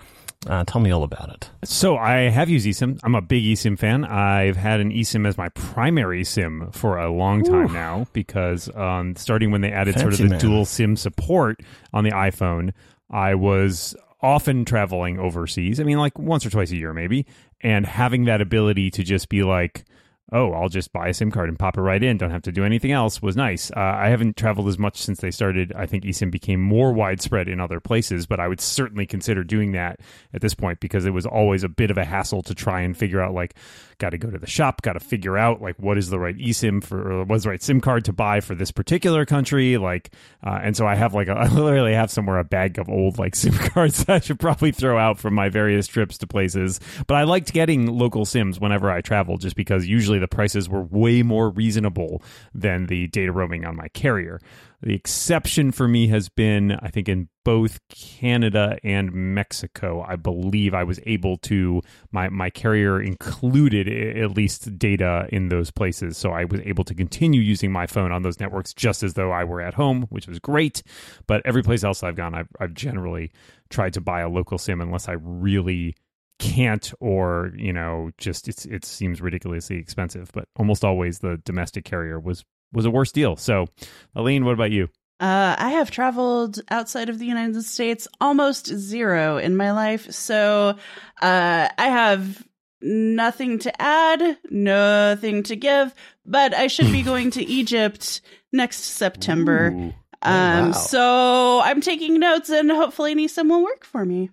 Uh, 0.47 0.63
tell 0.63 0.79
me 0.79 0.89
all 0.89 1.03
about 1.03 1.29
it. 1.29 1.49
So 1.65 1.97
I 1.97 2.29
have 2.29 2.49
used 2.49 2.65
eSIM. 2.65 2.99
I'm 3.03 3.15
a 3.15 3.21
big 3.21 3.43
eSIM 3.43 3.77
fan. 3.77 4.05
I've 4.05 4.55
had 4.55 4.79
an 4.79 4.91
eSIM 4.91 5.27
as 5.27 5.37
my 5.37 5.49
primary 5.49 6.23
SIM 6.23 6.71
for 6.71 6.97
a 6.97 7.11
long 7.11 7.43
time 7.43 7.69
Ooh. 7.69 7.73
now 7.73 8.07
because 8.13 8.73
um, 8.75 9.15
starting 9.17 9.51
when 9.51 9.61
they 9.61 9.71
added 9.71 9.95
Fancy 9.95 10.01
sort 10.01 10.13
of 10.13 10.19
the 10.19 10.29
man. 10.29 10.39
dual 10.39 10.65
SIM 10.65 10.95
support 10.95 11.61
on 11.93 12.05
the 12.05 12.11
iPhone, 12.11 12.71
I 13.09 13.35
was 13.35 13.95
often 14.21 14.63
traveling 14.63 15.19
overseas. 15.19 15.79
I 15.79 15.83
mean, 15.83 15.97
like 15.97 16.17
once 16.17 16.45
or 16.45 16.49
twice 16.49 16.71
a 16.71 16.77
year, 16.77 16.93
maybe, 16.93 17.25
and 17.61 17.85
having 17.85 18.25
that 18.25 18.39
ability 18.39 18.91
to 18.91 19.03
just 19.03 19.27
be 19.27 19.43
like 19.43 19.83
oh, 20.31 20.51
I'll 20.53 20.69
just 20.69 20.93
buy 20.93 21.07
a 21.07 21.13
SIM 21.13 21.31
card 21.31 21.49
and 21.49 21.57
pop 21.57 21.77
it 21.77 21.81
right 21.81 22.01
in. 22.01 22.17
Don't 22.17 22.31
have 22.31 22.43
to 22.43 22.51
do 22.51 22.63
anything 22.63 22.91
else 22.91 23.21
was 23.21 23.35
nice. 23.35 23.71
Uh, 23.71 23.79
I 23.79 24.09
haven't 24.09 24.37
traveled 24.37 24.67
as 24.67 24.77
much 24.77 24.97
since 24.97 25.19
they 25.19 25.31
started. 25.31 25.73
I 25.75 25.85
think 25.85 26.03
eSIM 26.03 26.31
became 26.31 26.61
more 26.61 26.93
widespread 26.93 27.47
in 27.47 27.59
other 27.59 27.79
places, 27.79 28.25
but 28.25 28.39
I 28.39 28.47
would 28.47 28.61
certainly 28.61 29.05
consider 29.05 29.43
doing 29.43 29.71
that 29.73 29.99
at 30.33 30.41
this 30.41 30.53
point 30.53 30.79
because 30.79 31.05
it 31.05 31.11
was 31.11 31.25
always 31.25 31.63
a 31.63 31.69
bit 31.69 31.91
of 31.91 31.97
a 31.97 32.05
hassle 32.05 32.41
to 32.43 32.55
try 32.55 32.81
and 32.81 32.95
figure 32.95 33.21
out 33.21 33.33
like, 33.33 33.55
got 33.99 34.11
to 34.11 34.17
go 34.17 34.29
to 34.29 34.37
the 34.37 34.47
shop, 34.47 34.81
got 34.81 34.93
to 34.93 34.99
figure 34.99 35.37
out 35.37 35.61
like 35.61 35.77
what 35.77 35.97
is 35.97 36.09
the 36.09 36.19
right 36.19 36.37
eSIM 36.37 36.83
for, 36.83 37.11
or 37.11 37.23
what's 37.25 37.43
the 37.43 37.49
right 37.49 37.61
SIM 37.61 37.81
card 37.81 38.05
to 38.05 38.13
buy 38.13 38.39
for 38.39 38.55
this 38.55 38.71
particular 38.71 39.25
country. 39.25 39.77
Like, 39.77 40.11
uh, 40.45 40.59
and 40.63 40.75
so 40.75 40.87
I 40.87 40.95
have 40.95 41.13
like, 41.13 41.27
a, 41.27 41.33
I 41.37 41.47
literally 41.47 41.93
have 41.93 42.09
somewhere 42.09 42.39
a 42.39 42.43
bag 42.43 42.79
of 42.79 42.89
old 42.89 43.17
like 43.17 43.35
SIM 43.39 43.53
cards 43.53 44.05
that 44.05 44.15
I 44.15 44.19
should 44.19 44.39
probably 44.39 44.71
throw 44.71 44.97
out 44.97 45.19
from 45.19 45.33
my 45.33 45.49
various 45.49 45.87
trips 45.87 46.17
to 46.19 46.27
places. 46.27 46.79
But 47.07 47.15
I 47.15 47.23
liked 47.23 47.51
getting 47.53 47.87
local 47.87 48.25
SIMs 48.25 48.59
whenever 48.59 48.89
I 48.89 49.01
travel 49.01 49.37
just 49.37 49.55
because 49.55 49.85
usually 49.87 50.18
the 50.19 50.27
prices 50.27 50.69
were 50.69 50.83
way 50.83 51.23
more 51.23 51.49
reasonable 51.49 52.21
than 52.53 52.87
the 52.87 53.07
data 53.07 53.31
roaming 53.31 53.65
on 53.65 53.75
my 53.75 53.87
carrier. 53.89 54.39
The 54.81 54.95
exception 54.95 55.73
for 55.73 55.89
me 55.89 56.07
has 56.07 56.29
been, 56.29 56.71
I 56.71 56.87
think, 56.87 57.09
in 57.09 57.27
both 57.43 57.81
Canada 57.89 58.77
and 58.81 59.11
Mexico. 59.11 60.05
I 60.07 60.15
believe 60.15 60.73
I 60.73 60.85
was 60.85 61.01
able 61.05 61.35
to 61.37 61.81
my 62.13 62.29
my 62.29 62.49
carrier 62.49 63.01
included 63.01 63.89
at 63.89 64.37
least 64.37 64.79
data 64.79 65.27
in 65.33 65.49
those 65.49 65.69
places, 65.69 66.15
so 66.15 66.31
I 66.31 66.45
was 66.45 66.61
able 66.61 66.85
to 66.85 66.95
continue 66.95 67.41
using 67.41 67.73
my 67.73 67.87
phone 67.87 68.13
on 68.13 68.21
those 68.21 68.39
networks 68.39 68.73
just 68.73 69.03
as 69.03 69.15
though 69.15 69.31
I 69.31 69.43
were 69.43 69.59
at 69.59 69.73
home, 69.73 70.03
which 70.03 70.27
was 70.27 70.39
great. 70.39 70.81
But 71.27 71.41
every 71.43 71.63
place 71.63 71.83
else 71.83 72.01
I've 72.01 72.15
gone, 72.15 72.33
I've, 72.33 72.49
I've 72.59 72.73
generally 72.73 73.31
tried 73.69 73.93
to 73.93 74.01
buy 74.01 74.21
a 74.21 74.29
local 74.29 74.57
SIM 74.57 74.79
unless 74.79 75.09
I 75.09 75.13
really 75.19 75.95
can't 76.39 76.91
or 76.99 77.51
you 77.55 77.73
know 77.73 78.09
just 78.17 78.47
it's 78.47 78.65
it 78.65 78.85
seems 78.85 79.21
ridiculously 79.21 79.77
expensive 79.77 80.31
but 80.33 80.45
almost 80.55 80.85
always 80.85 81.19
the 81.19 81.37
domestic 81.43 81.83
carrier 81.83 82.19
was 82.19 82.45
was 82.71 82.85
a 82.85 82.89
worse 82.91 83.11
deal 83.11 83.35
so 83.35 83.67
aleen 84.15 84.45
what 84.45 84.53
about 84.53 84.71
you 84.71 84.87
Uh, 85.19 85.53
I 85.59 85.71
have 85.71 85.91
traveled 85.91 86.61
outside 86.71 87.09
of 87.09 87.19
the 87.19 87.25
United 87.25 87.61
States 87.63 88.07
almost 88.21 88.67
zero 88.67 89.37
in 89.37 89.57
my 89.57 89.73
life. 89.73 90.09
So 90.11 90.77
uh, 91.21 91.67
I 91.77 91.87
have 91.89 92.41
nothing 92.81 93.59
to 93.59 93.81
add, 93.81 94.37
nothing 94.49 95.43
to 95.43 95.57
give, 95.57 95.93
but 96.25 96.53
I 96.53 96.67
should 96.67 96.89
be 96.89 97.01
going 97.11 97.31
to 97.31 97.43
Egypt 97.43 98.21
next 98.53 98.79
September. 98.79 99.71
Ooh. 99.71 99.93
Um, 100.21 100.67
wow. 100.67 100.71
so 100.71 101.61
I'm 101.65 101.81
taking 101.81 102.17
notes 102.19 102.49
and 102.49 102.71
hopefully 102.71 103.13
Nissan 103.13 103.49
will 103.49 103.63
work 103.63 103.83
for 103.83 104.05
me. 104.05 104.29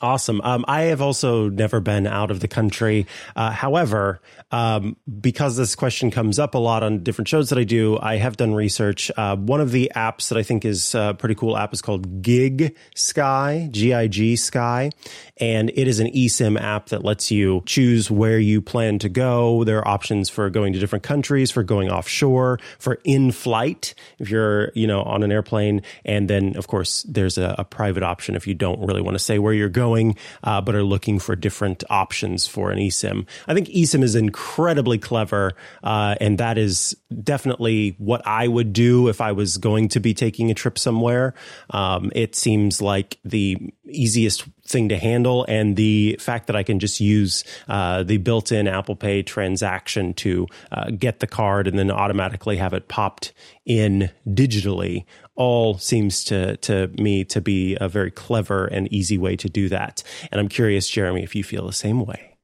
Awesome. 0.00 0.40
Um, 0.42 0.64
I 0.68 0.82
have 0.82 1.02
also 1.02 1.48
never 1.48 1.80
been 1.80 2.06
out 2.06 2.30
of 2.30 2.38
the 2.38 2.46
country. 2.46 3.06
Uh, 3.34 3.50
however, 3.50 4.20
um, 4.52 4.96
because 5.20 5.56
this 5.56 5.74
question 5.74 6.12
comes 6.12 6.38
up 6.38 6.54
a 6.54 6.58
lot 6.58 6.84
on 6.84 7.02
different 7.02 7.26
shows 7.26 7.48
that 7.48 7.58
I 7.58 7.64
do, 7.64 7.98
I 8.00 8.16
have 8.16 8.36
done 8.36 8.54
research. 8.54 9.10
Uh, 9.16 9.34
one 9.34 9.60
of 9.60 9.72
the 9.72 9.90
apps 9.96 10.28
that 10.28 10.38
I 10.38 10.44
think 10.44 10.64
is 10.64 10.94
a 10.94 11.16
pretty 11.18 11.34
cool 11.34 11.56
app 11.56 11.72
is 11.72 11.82
called 11.82 12.22
Gig 12.22 12.76
Sky, 12.94 13.68
G 13.72 13.92
I 13.92 14.06
G 14.06 14.36
Sky. 14.36 14.90
And 15.38 15.70
it 15.74 15.88
is 15.88 15.98
an 15.98 16.08
eSIM 16.12 16.60
app 16.60 16.90
that 16.90 17.04
lets 17.04 17.32
you 17.32 17.62
choose 17.66 18.08
where 18.08 18.38
you 18.38 18.60
plan 18.60 19.00
to 19.00 19.08
go. 19.08 19.64
There 19.64 19.78
are 19.78 19.88
options 19.88 20.28
for 20.30 20.48
going 20.48 20.74
to 20.74 20.78
different 20.78 21.02
countries, 21.02 21.50
for 21.50 21.64
going 21.64 21.90
offshore, 21.90 22.60
for 22.78 22.98
in 23.02 23.32
flight, 23.32 23.94
if 24.20 24.30
you're, 24.30 24.70
you 24.74 24.86
know, 24.86 25.02
on 25.02 25.24
an 25.24 25.32
airplane. 25.32 25.82
And 26.04 26.30
then, 26.30 26.56
of 26.56 26.68
course, 26.68 27.04
there's 27.08 27.36
a, 27.36 27.56
a 27.58 27.64
private 27.64 28.04
option 28.04 28.36
if 28.36 28.46
you 28.46 28.54
don't 28.54 28.80
really 28.86 29.02
want 29.02 29.16
to 29.16 29.18
say 29.18 29.40
where 29.40 29.52
you're 29.52 29.68
going, 29.68 29.87
uh, 29.96 30.60
but 30.60 30.74
are 30.74 30.82
looking 30.82 31.18
for 31.18 31.36
different 31.36 31.84
options 31.90 32.46
for 32.46 32.70
an 32.70 32.78
eSIM. 32.78 33.26
I 33.46 33.54
think 33.54 33.68
eSIM 33.68 34.02
is 34.02 34.14
incredibly 34.14 34.98
clever, 34.98 35.54
uh, 35.82 36.14
and 36.20 36.38
that 36.38 36.58
is 36.58 36.96
definitely 37.22 37.94
what 37.98 38.26
I 38.26 38.48
would 38.48 38.72
do 38.72 39.08
if 39.08 39.20
I 39.20 39.32
was 39.32 39.58
going 39.58 39.88
to 39.88 40.00
be 40.00 40.14
taking 40.14 40.50
a 40.50 40.54
trip 40.54 40.78
somewhere. 40.78 41.34
Um, 41.70 42.10
it 42.14 42.34
seems 42.34 42.82
like 42.82 43.18
the 43.24 43.56
easiest 43.86 44.44
thing 44.66 44.88
to 44.90 44.98
handle, 44.98 45.44
and 45.48 45.76
the 45.76 46.16
fact 46.20 46.46
that 46.46 46.56
I 46.56 46.62
can 46.62 46.78
just 46.78 47.00
use 47.00 47.44
uh, 47.68 48.02
the 48.02 48.18
built-in 48.18 48.68
Apple 48.68 48.96
Pay 48.96 49.22
transaction 49.22 50.12
to 50.14 50.46
uh, 50.70 50.90
get 50.90 51.20
the 51.20 51.26
card 51.26 51.66
and 51.66 51.78
then 51.78 51.90
automatically 51.90 52.58
have 52.58 52.74
it 52.74 52.88
popped 52.88 53.32
in 53.64 54.10
digitally 54.26 55.04
all 55.38 55.78
seems 55.78 56.24
to 56.24 56.56
to 56.58 56.88
me 56.98 57.24
to 57.24 57.40
be 57.40 57.78
a 57.80 57.88
very 57.88 58.10
clever 58.10 58.66
and 58.66 58.92
easy 58.92 59.16
way 59.16 59.36
to 59.36 59.48
do 59.48 59.68
that. 59.70 60.02
And 60.30 60.40
I'm 60.40 60.48
curious, 60.48 60.88
Jeremy, 60.90 61.22
if 61.22 61.34
you 61.34 61.44
feel 61.44 61.64
the 61.66 61.72
same 61.72 62.04
way. 62.04 62.34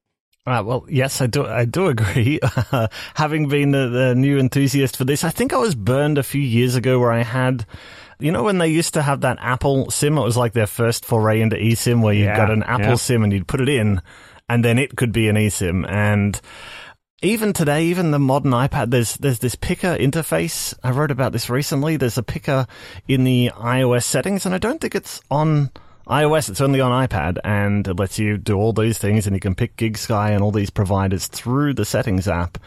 Uh, 0.47 0.63
well, 0.65 0.85
yes, 0.91 1.21
I 1.23 1.27
do. 1.27 1.45
I 1.47 1.65
do 1.65 1.87
agree. 1.87 2.39
Having 3.15 3.49
been 3.49 3.71
the, 3.71 3.89
the 3.89 4.15
new 4.15 4.39
enthusiast 4.39 4.97
for 4.97 5.05
this, 5.05 5.25
I 5.25 5.31
think 5.31 5.53
I 5.53 5.57
was 5.57 5.75
burned 5.75 6.19
a 6.19 6.23
few 6.23 6.43
years 6.43 6.77
ago 6.77 7.01
where 7.01 7.13
I 7.13 7.23
had, 7.23 7.65
you 8.21 8.31
know, 8.31 8.43
when 8.43 8.59
they 8.59 8.69
used 8.69 8.93
to 8.95 9.03
have 9.03 9.23
that 9.23 9.39
Apple 9.41 9.91
SIM. 9.91 10.19
It 10.19 10.23
was 10.23 10.37
like 10.37 10.53
their 10.53 10.67
first 10.67 11.07
foray 11.07 11.41
into 11.41 11.57
eSIM, 11.57 12.03
where 12.03 12.13
you 12.15 12.27
Yeah, 12.27 12.37
got 12.37 12.51
an 12.51 12.63
Apple 12.63 12.89
yeah. 12.91 12.95
SIM 12.97 13.25
and 13.25 13.33
you'd 13.33 13.49
put 13.49 13.63
it 13.63 13.71
in, 13.71 14.03
and 14.49 14.63
then 14.63 14.79
it 14.79 14.97
could 14.97 15.13
be 15.13 15.29
an 15.29 15.37
eSIM. 15.37 15.91
And 15.91 16.39
even 17.25 17.53
today, 17.53 17.87
even 17.87 18.11
the 18.11 18.19
modern 18.19 18.53
iPad, 18.53 18.91
there's 18.91 19.17
there's 19.17 19.39
this 19.39 19.55
picker 19.55 19.97
interface. 19.97 20.75
I 20.83 20.91
wrote 20.91 21.11
about 21.11 21.33
this 21.33 21.49
recently. 21.49 21.97
There's 21.97 22.19
a 22.19 22.23
picker 22.23 22.67
in 23.09 23.25
the 23.25 23.51
iOS 23.55 24.05
settings, 24.05 24.45
and 24.45 24.55
I 24.55 24.59
don't 24.59 24.81
think 24.81 24.95
it's 24.95 25.21
on 25.31 25.71
iOS. 26.07 26.51
It's 26.51 26.61
only 26.61 26.81
on 26.81 27.09
iPad, 27.09 27.39
and 27.43 27.89
it 27.89 27.99
lets 27.99 28.19
you 28.19 28.37
do 28.37 28.57
all 28.57 28.73
these 28.73 28.99
things, 28.99 29.27
and 29.27 29.35
you 29.35 29.41
can 29.41 29.55
pick 29.55 29.77
GigSky 29.77 30.31
and 30.31 30.43
all 30.43 30.53
these 30.53 30.71
providers 30.71 31.27
through 31.27 31.75
the 31.75 31.85
settings 31.85 32.29
app. 32.29 32.59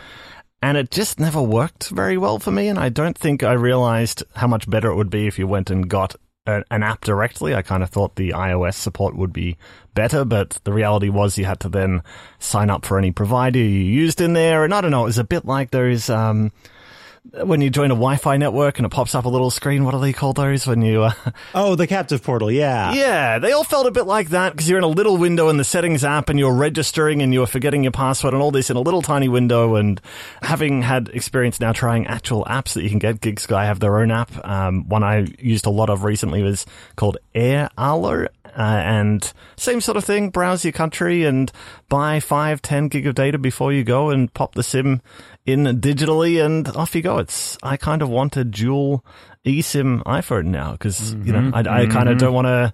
And 0.61 0.75
it 0.75 0.89
just 0.89 1.19
never 1.19 1.41
worked 1.41 1.89
very 1.89 2.17
well 2.17 2.39
for 2.39 2.51
me, 2.51 2.67
and 2.67 2.79
I 2.79 2.89
don't 2.89 3.17
think 3.17 3.43
I 3.43 3.53
realized 3.53 4.23
how 4.35 4.47
much 4.47 4.67
better 4.67 4.89
it 4.89 4.95
would 4.95 5.11
be 5.11 5.27
if 5.27 5.37
you 5.37 5.45
went 5.45 5.69
and 5.69 5.87
got 5.87 6.15
an 6.47 6.83
app 6.83 7.01
directly. 7.01 7.53
I 7.53 7.61
kind 7.61 7.83
of 7.83 7.89
thought 7.89 8.15
the 8.15 8.31
iOS 8.31 8.75
support 8.75 9.15
would 9.15 9.33
be 9.33 9.57
better, 9.93 10.25
but 10.25 10.59
the 10.63 10.73
reality 10.73 11.09
was 11.09 11.37
you 11.37 11.45
had 11.45 11.59
to 11.61 11.69
then 11.69 12.01
sign 12.39 12.69
up 12.69 12.85
for 12.85 12.97
any 12.97 13.11
provider 13.11 13.59
you 13.59 13.65
used 13.65 14.21
in 14.21 14.33
there. 14.33 14.63
And 14.63 14.73
I 14.73 14.81
don't 14.81 14.91
know, 14.91 15.03
it 15.03 15.07
was 15.07 15.17
a 15.17 15.23
bit 15.23 15.45
like 15.45 15.71
those, 15.71 16.09
um, 16.09 16.51
when 17.33 17.61
you 17.61 17.69
join 17.69 17.91
a 17.91 17.95
Wi-Fi 17.95 18.37
network 18.37 18.79
and 18.79 18.85
it 18.85 18.89
pops 18.89 19.15
up 19.15 19.25
a 19.25 19.29
little 19.29 19.51
screen. 19.51 19.83
What 19.83 19.91
do 19.91 19.99
they 19.99 20.13
call 20.13 20.33
those 20.33 20.67
when 20.67 20.81
you, 20.81 21.03
uh, 21.03 21.13
Oh, 21.53 21.75
the 21.75 21.87
captive 21.87 22.23
portal, 22.23 22.51
yeah. 22.51 22.93
yeah, 22.93 23.39
they 23.39 23.51
all 23.51 23.63
felt 23.63 23.85
a 23.87 23.91
bit 23.91 24.05
like 24.05 24.29
that 24.29 24.53
because 24.53 24.69
you're 24.69 24.77
in 24.77 24.83
a 24.83 24.87
little 24.87 25.17
window 25.17 25.49
in 25.49 25.57
the 25.57 25.63
settings 25.63 26.03
app 26.03 26.29
and 26.29 26.39
you're 26.39 26.53
registering 26.53 27.21
and 27.21 27.33
you're 27.33 27.47
forgetting 27.47 27.83
your 27.83 27.91
password 27.91 28.33
and 28.33 28.41
all 28.41 28.51
this 28.51 28.69
in 28.69 28.77
a 28.77 28.81
little 28.81 29.01
tiny 29.01 29.27
window. 29.29 29.75
And 29.75 29.99
having 30.41 30.81
had 30.81 31.09
experience 31.09 31.59
now 31.59 31.71
trying 31.71 32.07
actual 32.07 32.45
apps 32.45 32.73
that 32.73 32.83
you 32.83 32.89
can 32.89 32.99
get, 32.99 33.21
GigSky 33.21 33.65
have 33.65 33.79
their 33.79 33.99
own 33.99 34.11
app. 34.11 34.45
Um, 34.45 34.87
one 34.87 35.03
I 35.03 35.27
used 35.39 35.65
a 35.65 35.71
lot 35.71 35.89
of 35.89 36.03
recently 36.03 36.43
was 36.43 36.65
called 36.95 37.17
Airalo. 37.35 38.27
Uh, 38.57 38.81
and 38.83 39.33
same 39.55 39.79
sort 39.81 39.97
of 39.97 40.03
thing, 40.03 40.31
browse 40.31 40.65
your 40.65 40.71
country 40.71 41.25
and 41.25 41.51
buy 41.89 42.19
five, 42.19 42.59
ten 42.59 42.87
gig 42.87 43.05
of 43.05 43.13
data 43.13 43.37
before 43.37 43.71
you 43.71 43.83
go 43.83 44.09
and 44.09 44.33
pop 44.33 44.55
the 44.55 44.63
SIM 44.63 44.99
in 45.45 45.63
digitally 45.79 46.43
and 46.43 46.67
off 46.69 46.95
you 46.95 47.01
go. 47.03 47.16
It's, 47.17 47.57
I 47.63 47.77
kind 47.77 48.01
of 48.01 48.09
want 48.09 48.37
a 48.37 48.43
dual 48.43 49.05
eSIM 49.45 50.03
iPhone 50.03 50.45
now 50.45 50.73
because, 50.73 51.13
you 51.13 51.33
know, 51.33 51.39
mm-hmm. 51.39 51.55
I, 51.55 51.83
I 51.83 51.85
kind 51.87 52.09
of 52.09 52.17
mm-hmm. 52.17 52.25
don't 52.25 52.33
want 52.33 52.47
to, 52.47 52.73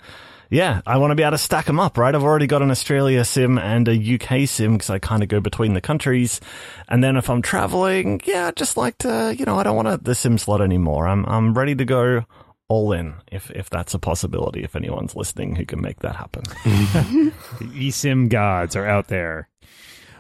yeah, 0.50 0.82
I 0.86 0.98
want 0.98 1.12
to 1.12 1.16
be 1.16 1.24
able 1.24 1.32
to 1.32 1.38
stack 1.38 1.66
them 1.66 1.80
up, 1.80 1.98
right? 1.98 2.14
I've 2.14 2.24
already 2.24 2.46
got 2.48 2.62
an 2.62 2.70
Australia 2.70 3.26
SIM 3.26 3.58
and 3.58 3.88
a 3.88 4.16
UK 4.16 4.48
SIM 4.48 4.74
because 4.74 4.90
I 4.90 5.00
kind 5.00 5.24
of 5.24 5.30
go 5.30 5.40
between 5.40 5.74
the 5.74 5.82
countries. 5.82 6.40
And 6.88 7.04
then 7.04 7.18
if 7.18 7.30
I'm 7.30 7.42
traveling, 7.42 8.22
yeah, 8.26 8.48
I'd 8.48 8.56
just 8.56 8.78
like 8.78 8.98
to, 9.00 9.36
you 9.38 9.46
know, 9.46 9.58
I 9.58 9.64
don't 9.64 9.76
want 9.76 9.88
a, 9.88 9.98
the 9.98 10.14
SIM 10.16 10.38
slot 10.38 10.62
anymore. 10.62 11.08
I'm, 11.08 11.26
I'm 11.26 11.54
ready 11.54 11.76
to 11.76 11.86
go 11.86 12.26
all 12.68 12.92
in 12.92 13.16
if, 13.32 13.50
if 13.52 13.70
that's 13.70 13.94
a 13.94 14.00
possibility, 14.00 14.64
if 14.64 14.76
anyone's 14.76 15.16
listening 15.16 15.56
who 15.56 15.66
can 15.66 15.82
make 15.82 16.00
that 16.00 16.16
happen. 16.16 16.44
The 17.60 17.90
eSIM 17.90 18.30
gods 18.30 18.76
are 18.76 18.86
out 18.86 19.08
there. 19.08 19.50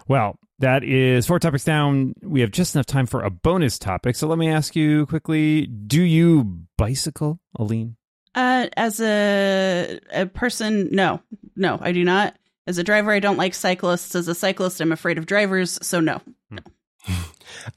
Well, 0.07 0.37
that 0.63 0.83
is 0.83 1.27
four 1.27 1.39
topics 1.39 1.63
down. 1.63 2.13
We 2.21 2.41
have 2.41 2.51
just 2.51 2.73
enough 2.75 2.85
time 2.85 3.05
for 3.05 3.21
a 3.21 3.29
bonus 3.29 3.77
topic. 3.77 4.15
So 4.15 4.27
let 4.27 4.37
me 4.37 4.49
ask 4.49 4.75
you 4.75 5.05
quickly 5.05 5.67
do 5.67 6.01
you 6.01 6.63
bicycle, 6.77 7.39
Aleen? 7.59 7.95
Uh, 8.33 8.67
as 8.77 8.99
a 8.99 9.99
a 10.11 10.25
person, 10.25 10.89
no, 10.91 11.21
no, 11.55 11.77
I 11.81 11.91
do 11.91 12.03
not. 12.03 12.35
As 12.65 12.77
a 12.77 12.83
driver, 12.83 13.11
I 13.11 13.19
don't 13.19 13.37
like 13.37 13.53
cyclists. 13.53 14.15
As 14.15 14.27
a 14.27 14.35
cyclist, 14.35 14.79
I'm 14.79 14.93
afraid 14.93 15.17
of 15.17 15.25
drivers. 15.25 15.77
So 15.85 15.99
no. 15.99 16.21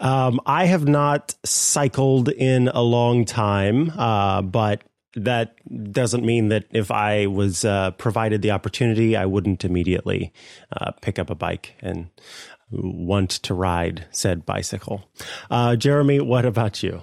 Um, 0.01 0.40
I 0.46 0.66
have 0.66 0.87
not 0.87 1.35
cycled 1.44 2.29
in 2.29 2.68
a 2.68 2.81
long 2.83 3.25
time, 3.25 3.90
uh, 3.90 4.40
but 4.42 4.83
that 5.17 5.57
doesn't 5.93 6.25
mean 6.25 6.49
that 6.49 6.67
if 6.71 6.91
I 6.91 7.27
was 7.27 7.65
uh, 7.65 7.93
provided 7.93 8.43
the 8.43 8.51
opportunity, 8.53 9.17
I 9.17 9.27
wouldn't 9.27 9.65
immediately 9.65 10.33
uh, 10.71 10.93
pick 11.01 11.19
up 11.19 11.31
a 11.31 11.35
bike 11.35 11.75
and 11.81 12.11
want 12.71 13.31
to 13.31 13.55
ride 13.55 14.07
said 14.11 14.45
bicycle. 14.45 15.09
Uh, 15.51 15.77
Jeremy, 15.77 16.21
what 16.21 16.45
about 16.45 16.83
you? 16.83 17.03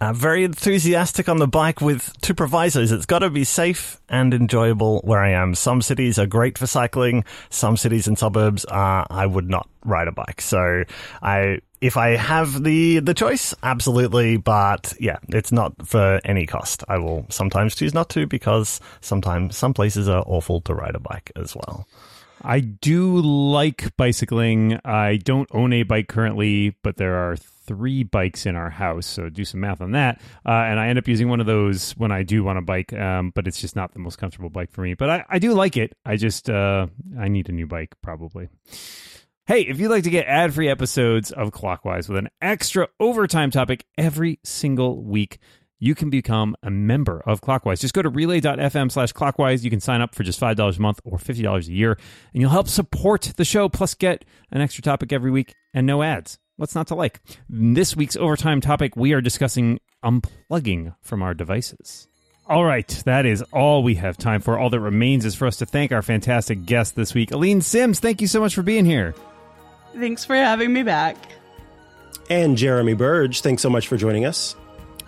Uh, 0.00 0.12
very 0.12 0.44
enthusiastic 0.44 1.28
on 1.28 1.38
the 1.38 1.48
bike 1.48 1.80
with 1.80 2.12
two 2.20 2.32
provisos. 2.32 2.92
It's 2.92 3.06
got 3.06 3.18
to 3.18 3.30
be 3.30 3.42
safe 3.42 4.00
and 4.08 4.32
enjoyable 4.32 5.00
where 5.02 5.18
I 5.18 5.30
am. 5.30 5.56
Some 5.56 5.82
cities 5.82 6.20
are 6.20 6.26
great 6.26 6.56
for 6.56 6.68
cycling. 6.68 7.24
Some 7.50 7.76
cities 7.76 8.06
and 8.06 8.16
suburbs 8.16 8.64
are, 8.66 9.08
I 9.10 9.26
would 9.26 9.50
not 9.50 9.68
ride 9.88 10.08
a 10.08 10.12
bike. 10.12 10.40
So 10.40 10.84
I, 11.22 11.60
if 11.80 11.96
I 11.96 12.16
have 12.16 12.62
the, 12.62 13.00
the 13.00 13.14
choice, 13.14 13.54
absolutely. 13.62 14.36
But 14.36 14.94
yeah, 15.00 15.18
it's 15.28 15.52
not 15.52 15.74
for 15.86 16.20
any 16.24 16.46
cost. 16.46 16.84
I 16.88 16.98
will 16.98 17.26
sometimes 17.30 17.74
choose 17.74 17.94
not 17.94 18.08
to 18.10 18.26
because 18.26 18.80
sometimes 19.00 19.56
some 19.56 19.74
places 19.74 20.08
are 20.08 20.22
awful 20.26 20.60
to 20.62 20.74
ride 20.74 20.94
a 20.94 21.00
bike 21.00 21.32
as 21.36 21.54
well. 21.54 21.86
I 22.42 22.60
do 22.60 23.20
like 23.20 23.96
bicycling. 23.96 24.78
I 24.84 25.16
don't 25.16 25.48
own 25.52 25.72
a 25.72 25.82
bike 25.82 26.08
currently, 26.08 26.76
but 26.82 26.96
there 26.96 27.16
are 27.16 27.36
three 27.36 28.02
bikes 28.02 28.46
in 28.46 28.56
our 28.56 28.70
house. 28.70 29.06
So 29.06 29.28
do 29.28 29.44
some 29.44 29.60
math 29.60 29.80
on 29.80 29.92
that. 29.92 30.20
Uh, 30.46 30.50
and 30.50 30.80
I 30.80 30.88
end 30.88 30.98
up 30.98 31.08
using 31.08 31.28
one 31.28 31.40
of 31.40 31.46
those 31.46 31.92
when 31.92 32.12
I 32.12 32.22
do 32.22 32.44
want 32.44 32.58
a 32.58 32.62
bike, 32.62 32.92
um, 32.92 33.32
but 33.34 33.46
it's 33.46 33.60
just 33.60 33.76
not 33.76 33.92
the 33.92 33.98
most 33.98 34.16
comfortable 34.16 34.50
bike 34.50 34.70
for 34.70 34.82
me. 34.82 34.94
But 34.94 35.10
I, 35.10 35.24
I 35.28 35.38
do 35.38 35.52
like 35.52 35.76
it. 35.76 35.96
I 36.04 36.16
just, 36.16 36.48
uh, 36.48 36.86
I 37.18 37.28
need 37.28 37.48
a 37.48 37.52
new 37.52 37.66
bike 37.66 37.94
probably. 38.02 38.48
Hey, 39.48 39.62
if 39.62 39.80
you'd 39.80 39.88
like 39.88 40.04
to 40.04 40.10
get 40.10 40.26
ad 40.26 40.52
free 40.52 40.68
episodes 40.68 41.32
of 41.32 41.52
Clockwise 41.52 42.06
with 42.06 42.18
an 42.18 42.28
extra 42.42 42.86
overtime 43.00 43.50
topic 43.50 43.86
every 43.96 44.40
single 44.44 45.02
week, 45.02 45.38
you 45.78 45.94
can 45.94 46.10
become 46.10 46.54
a 46.62 46.70
member 46.70 47.22
of 47.24 47.40
Clockwise. 47.40 47.80
Just 47.80 47.94
go 47.94 48.02
to 48.02 48.10
relay.fm 48.10 48.92
slash 48.92 49.12
clockwise. 49.12 49.64
You 49.64 49.70
can 49.70 49.80
sign 49.80 50.02
up 50.02 50.14
for 50.14 50.22
just 50.22 50.38
$5 50.38 50.76
a 50.76 50.82
month 50.82 51.00
or 51.02 51.16
$50 51.16 51.66
a 51.66 51.72
year, 51.72 51.92
and 52.34 52.42
you'll 52.42 52.50
help 52.50 52.68
support 52.68 53.32
the 53.38 53.44
show, 53.46 53.70
plus 53.70 53.94
get 53.94 54.26
an 54.50 54.60
extra 54.60 54.82
topic 54.82 55.14
every 55.14 55.30
week 55.30 55.54
and 55.72 55.86
no 55.86 56.02
ads. 56.02 56.38
What's 56.56 56.74
not 56.74 56.88
to 56.88 56.94
like? 56.94 57.18
In 57.48 57.72
this 57.72 57.96
week's 57.96 58.16
overtime 58.16 58.60
topic, 58.60 58.96
we 58.96 59.14
are 59.14 59.22
discussing 59.22 59.80
unplugging 60.04 60.94
from 61.00 61.22
our 61.22 61.32
devices. 61.32 62.06
All 62.46 62.66
right, 62.66 62.88
that 63.06 63.24
is 63.24 63.40
all 63.54 63.82
we 63.82 63.94
have 63.94 64.18
time 64.18 64.42
for. 64.42 64.58
All 64.58 64.68
that 64.68 64.80
remains 64.80 65.24
is 65.24 65.34
for 65.34 65.46
us 65.46 65.56
to 65.56 65.64
thank 65.64 65.90
our 65.90 66.02
fantastic 66.02 66.66
guest 66.66 66.96
this 66.96 67.14
week, 67.14 67.30
Aleen 67.30 67.62
Simms. 67.62 67.98
Thank 67.98 68.20
you 68.20 68.26
so 68.26 68.40
much 68.40 68.54
for 68.54 68.62
being 68.62 68.84
here. 68.84 69.14
Thanks 69.98 70.24
for 70.24 70.36
having 70.36 70.72
me 70.72 70.82
back. 70.82 71.16
And 72.30 72.56
Jeremy 72.56 72.94
Burge, 72.94 73.40
thanks 73.40 73.62
so 73.62 73.70
much 73.70 73.88
for 73.88 73.96
joining 73.96 74.24
us. 74.24 74.54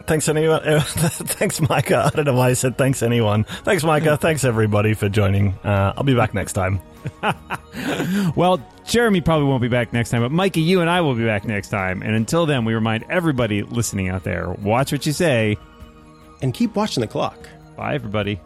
Thanks 0.07 0.29
anyone. 0.29 0.61
thanks, 0.81 1.61
Mikah. 1.61 2.07
I 2.07 2.11
don't 2.11 2.25
know 2.25 2.35
why 2.35 2.49
I 2.49 2.53
said 2.55 2.77
thanks 2.79 3.03
anyone. 3.03 3.45
Thanks, 3.45 3.85
Mikah. 3.85 4.19
thanks 4.21 4.45
everybody 4.45 4.95
for 4.95 5.09
joining. 5.09 5.53
Uh, 5.63 5.93
I'll 5.97 6.03
be 6.03 6.15
back 6.15 6.35
next 6.35 6.55
time. 6.55 6.81
Well, 8.37 8.61
Jeremy 8.85 9.21
probably 9.21 9.47
won't 9.47 9.63
be 9.63 9.69
back 9.69 9.93
next 9.93 10.11
time, 10.11 10.23
but 10.23 10.33
Mikey, 10.33 10.61
you 10.61 10.81
and 10.81 10.91
I 10.91 11.01
will 11.01 11.15
be 11.15 11.25
back 11.25 11.45
next 11.45 11.69
time. 11.69 12.03
And 12.03 12.15
until 12.15 12.47
then, 12.47 12.65
we 12.65 12.75
remind 12.75 13.05
everybody 13.09 13.63
listening 13.63 14.09
out 14.09 14.25
there 14.25 14.51
watch 14.51 14.93
what 14.93 15.07
you 15.07 15.13
say. 15.13 15.57
And 16.43 16.55
keep 16.55 16.75
watching 16.75 17.01
the 17.01 17.07
clock. 17.07 17.39
Bye, 17.77 17.95
everybody. 17.95 18.41